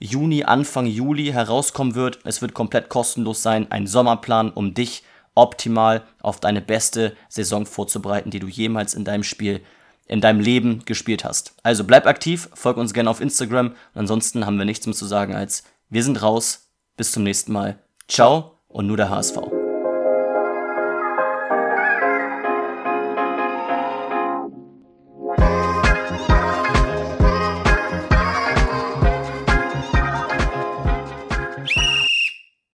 Juni, 0.04 0.44
Anfang 0.44 0.86
Juli 0.86 1.28
herauskommen 1.28 1.96
wird. 1.96 2.20
Es 2.26 2.42
wird 2.42 2.54
komplett 2.54 2.90
kostenlos 2.90 3.42
sein. 3.42 3.72
Ein 3.72 3.88
Sommerplan, 3.88 4.52
um 4.52 4.74
dich 4.74 5.04
optimal 5.34 6.04
auf 6.22 6.42
deine 6.42 6.60
beste 6.60 7.16
Saison 7.30 7.66
vorzubereiten, 7.66 8.30
die 8.30 8.40
du 8.40 8.48
jemals 8.48 8.96
in 8.96 9.06
deinem 9.06 9.24
Spiel, 9.24 9.62
in 10.06 10.20
deinem 10.20 10.42
Leben 10.42 10.84
gespielt 10.84 11.24
hast. 11.24 11.56
Also 11.64 11.86
bleib 11.86 12.06
aktiv, 12.06 12.50
folg 12.54 12.76
uns 12.76 12.94
gerne 12.94 13.10
auf 13.10 13.22
Instagram. 13.22 13.68
Und 13.68 13.76
ansonsten 13.96 14.46
haben 14.46 14.58
wir 14.58 14.66
nichts 14.66 14.86
mehr 14.86 14.96
zu 14.96 15.06
sagen 15.06 15.36
als 15.36 15.64
wir 15.90 16.04
sind 16.04 16.22
raus. 16.22 16.70
Bis 16.98 17.14
zum 17.14 17.24
nächsten 17.24 17.54
Mal. 17.54 17.80
Ciao 18.10 18.60
und 18.68 18.88
nur 18.88 18.98
der 18.98 19.10
HSV. 19.10 19.63